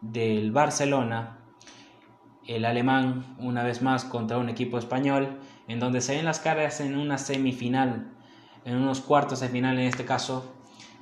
del 0.00 0.52
Barcelona, 0.52 1.38
el 2.46 2.64
alemán 2.64 3.36
una 3.38 3.62
vez 3.62 3.82
más 3.82 4.04
contra 4.04 4.38
un 4.38 4.48
equipo 4.48 4.78
español, 4.78 5.40
en 5.68 5.80
donde 5.80 6.00
se 6.00 6.16
ven 6.16 6.24
las 6.24 6.40
caras 6.40 6.80
en 6.80 6.96
una 6.96 7.18
semifinal, 7.18 8.12
en 8.64 8.76
unos 8.76 9.00
cuartos 9.00 9.40
de 9.40 9.48
final 9.48 9.78
en 9.78 9.86
este 9.86 10.04
caso, 10.04 10.54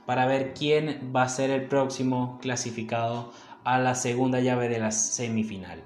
para 0.08 0.24
ver 0.24 0.54
quién 0.54 1.12
va 1.14 1.24
a 1.24 1.28
ser 1.28 1.50
el 1.50 1.66
próximo 1.66 2.38
clasificado 2.40 3.30
a 3.62 3.78
la 3.78 3.94
segunda 3.94 4.40
llave 4.40 4.70
de 4.70 4.78
la 4.78 4.90
semifinal. 4.90 5.84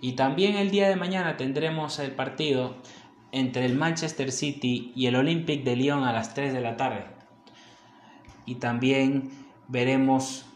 Y 0.00 0.14
también 0.14 0.56
el 0.56 0.72
día 0.72 0.88
de 0.88 0.96
mañana 0.96 1.36
tendremos 1.36 2.00
el 2.00 2.10
partido 2.10 2.74
entre 3.30 3.64
el 3.64 3.76
Manchester 3.76 4.32
City 4.32 4.90
y 4.96 5.06
el 5.06 5.14
Olympique 5.14 5.62
de 5.62 5.76
Lyon 5.76 6.02
a 6.02 6.12
las 6.12 6.34
3 6.34 6.52
de 6.52 6.60
la 6.62 6.76
tarde. 6.76 7.04
Y 8.44 8.56
también 8.56 9.30
veremos 9.68 10.46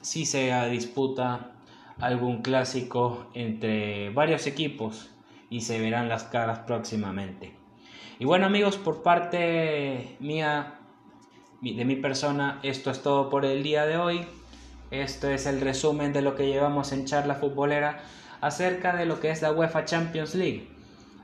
si 0.00 0.24
se 0.24 0.50
disputa 0.70 1.52
algún 1.98 2.40
clásico 2.40 3.26
entre 3.34 4.08
varios 4.14 4.46
equipos 4.46 5.10
y 5.50 5.60
se 5.60 5.78
verán 5.78 6.08
las 6.08 6.24
caras 6.24 6.60
próximamente. 6.60 7.52
Y 8.18 8.24
bueno 8.24 8.46
amigos, 8.46 8.78
por 8.78 9.02
parte 9.02 10.16
mía 10.20 10.75
de 11.60 11.84
mi 11.84 11.96
persona, 11.96 12.60
esto 12.62 12.90
es 12.90 13.02
todo 13.02 13.30
por 13.30 13.44
el 13.44 13.62
día 13.62 13.86
de 13.86 13.96
hoy. 13.96 14.26
Esto 14.90 15.28
es 15.28 15.46
el 15.46 15.60
resumen 15.60 16.12
de 16.12 16.22
lo 16.22 16.36
que 16.36 16.46
llevamos 16.46 16.92
en 16.92 17.06
charla 17.06 17.34
futbolera 17.34 18.00
acerca 18.40 18.94
de 18.94 19.06
lo 19.06 19.18
que 19.20 19.30
es 19.30 19.42
la 19.42 19.52
UEFA 19.52 19.84
Champions 19.84 20.34
League, 20.34 20.68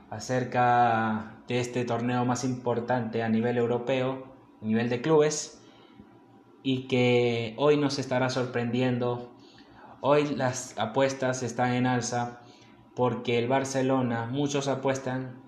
acerca 0.09 1.37
de 1.47 1.59
este 1.59 1.85
torneo 1.85 2.25
más 2.25 2.43
importante 2.43 3.23
a 3.23 3.29
nivel 3.29 3.57
europeo, 3.57 4.25
a 4.61 4.65
nivel 4.65 4.89
de 4.89 5.01
clubes, 5.01 5.61
y 6.61 6.87
que 6.87 7.53
hoy 7.57 7.77
nos 7.77 7.99
estará 7.99 8.29
sorprendiendo. 8.29 9.31
Hoy 10.01 10.35
las 10.35 10.77
apuestas 10.77 11.43
están 11.43 11.73
en 11.73 11.87
alza 11.87 12.41
porque 12.95 13.39
el 13.39 13.47
Barcelona, 13.47 14.27
muchos 14.29 14.67
apuestan, 14.67 15.41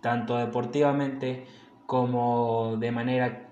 tanto 0.00 0.36
deportivamente 0.38 1.46
como 1.86 2.76
de 2.78 2.90
manera 2.90 3.49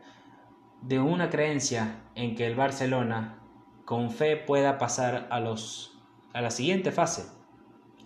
de 0.82 1.00
una 1.00 1.30
creencia 1.30 2.02
en 2.14 2.34
que 2.34 2.46
el 2.46 2.54
Barcelona 2.54 3.38
con 3.84 4.10
fe 4.10 4.36
pueda 4.36 4.78
pasar 4.78 5.28
a, 5.30 5.40
los, 5.40 5.98
a 6.32 6.40
la 6.40 6.50
siguiente 6.50 6.92
fase, 6.92 7.26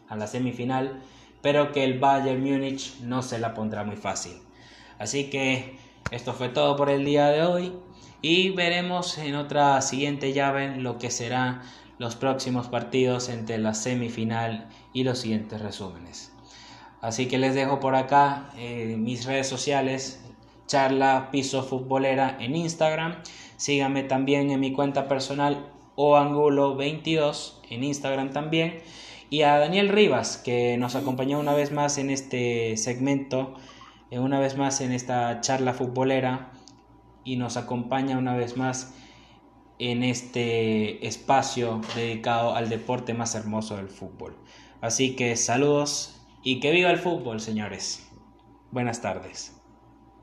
a 0.09 0.17
la 0.17 0.27
semifinal, 0.27 1.03
pero 1.43 1.73
que 1.73 1.85
el 1.85 1.99
Bayern 1.99 2.43
Múnich 2.43 3.01
no 3.01 3.23
se 3.23 3.39
la 3.39 3.55
pondrá 3.55 3.85
muy 3.85 3.97
fácil. 3.97 4.41
Así 4.99 5.29
que 5.29 5.77
esto 6.11 6.33
fue 6.33 6.49
todo 6.49 6.77
por 6.77 6.89
el 6.89 7.05
día 7.05 7.29
de 7.29 7.43
hoy 7.45 7.73
y 8.21 8.51
veremos 8.51 9.19
en 9.19 9.35
otra 9.35 9.81
siguiente 9.83 10.33
llave 10.33 10.77
lo 10.77 10.99
que 10.99 11.11
serán 11.11 11.63
los 11.99 12.15
próximos 12.17 12.69
partidos 12.69 13.29
entre 13.29 13.59
la 13.59 13.75
semifinal 13.75 14.69
y 14.93 15.05
los 15.05 15.19
siguientes 15.19 15.61
resúmenes. 15.61 16.33
Así 17.01 17.27
que 17.27 17.39
les 17.39 17.55
dejo 17.55 17.81
por 17.81 17.97
acá 17.97 18.51
eh, 18.57 18.97
mis 18.97 19.25
redes 19.25 19.49
sociales, 19.49 20.22
charla 20.73 21.29
piso 21.31 21.63
futbolera 21.63 22.39
en 22.41 22.57
Instagram. 22.57 23.17
Síganme 23.59 24.05
también 24.05 24.51
en 24.51 24.59
mi 24.59 24.73
cuenta 24.73 25.07
personal 25.07 25.71
o 25.97 26.17
angulo 26.17 26.77
22 26.77 27.61
en 27.69 27.85
Instagram 27.85 28.31
también. 28.31 28.79
Y 29.29 29.43
a 29.43 29.59
Daniel 29.59 29.91
Rivas, 29.91 30.39
que 30.39 30.79
nos 30.79 30.95
acompañó 30.95 31.39
una 31.39 31.53
vez 31.53 31.73
más 31.73 31.99
en 31.99 32.09
este 32.09 32.79
segmento, 32.79 33.55
eh, 34.11 34.19
una 34.19 34.41
vez 34.41 34.57
más 34.57 34.81
en 34.81 34.93
esta 34.93 35.43
charla 35.43 35.75
futbolera 35.75 36.53
y 37.23 37.37
nos 37.37 37.59
acompaña 37.59 38.17
una 38.17 38.35
vez 38.35 38.57
más 38.57 38.95
en 39.79 40.03
este 40.03 41.07
espacio 41.07 41.83
dedicado 41.95 42.55
al 42.55 42.71
deporte 42.71 43.13
más 43.13 43.35
hermoso 43.35 43.77
del 43.77 43.89
fútbol. 43.89 44.39
Así 44.81 45.17
que 45.17 45.37
saludos 45.37 46.23
y 46.43 46.61
que 46.61 46.71
viva 46.71 46.91
el 46.91 46.99
fútbol, 46.99 47.41
señores. 47.41 48.09
Buenas 48.71 49.03
tardes. 49.03 49.62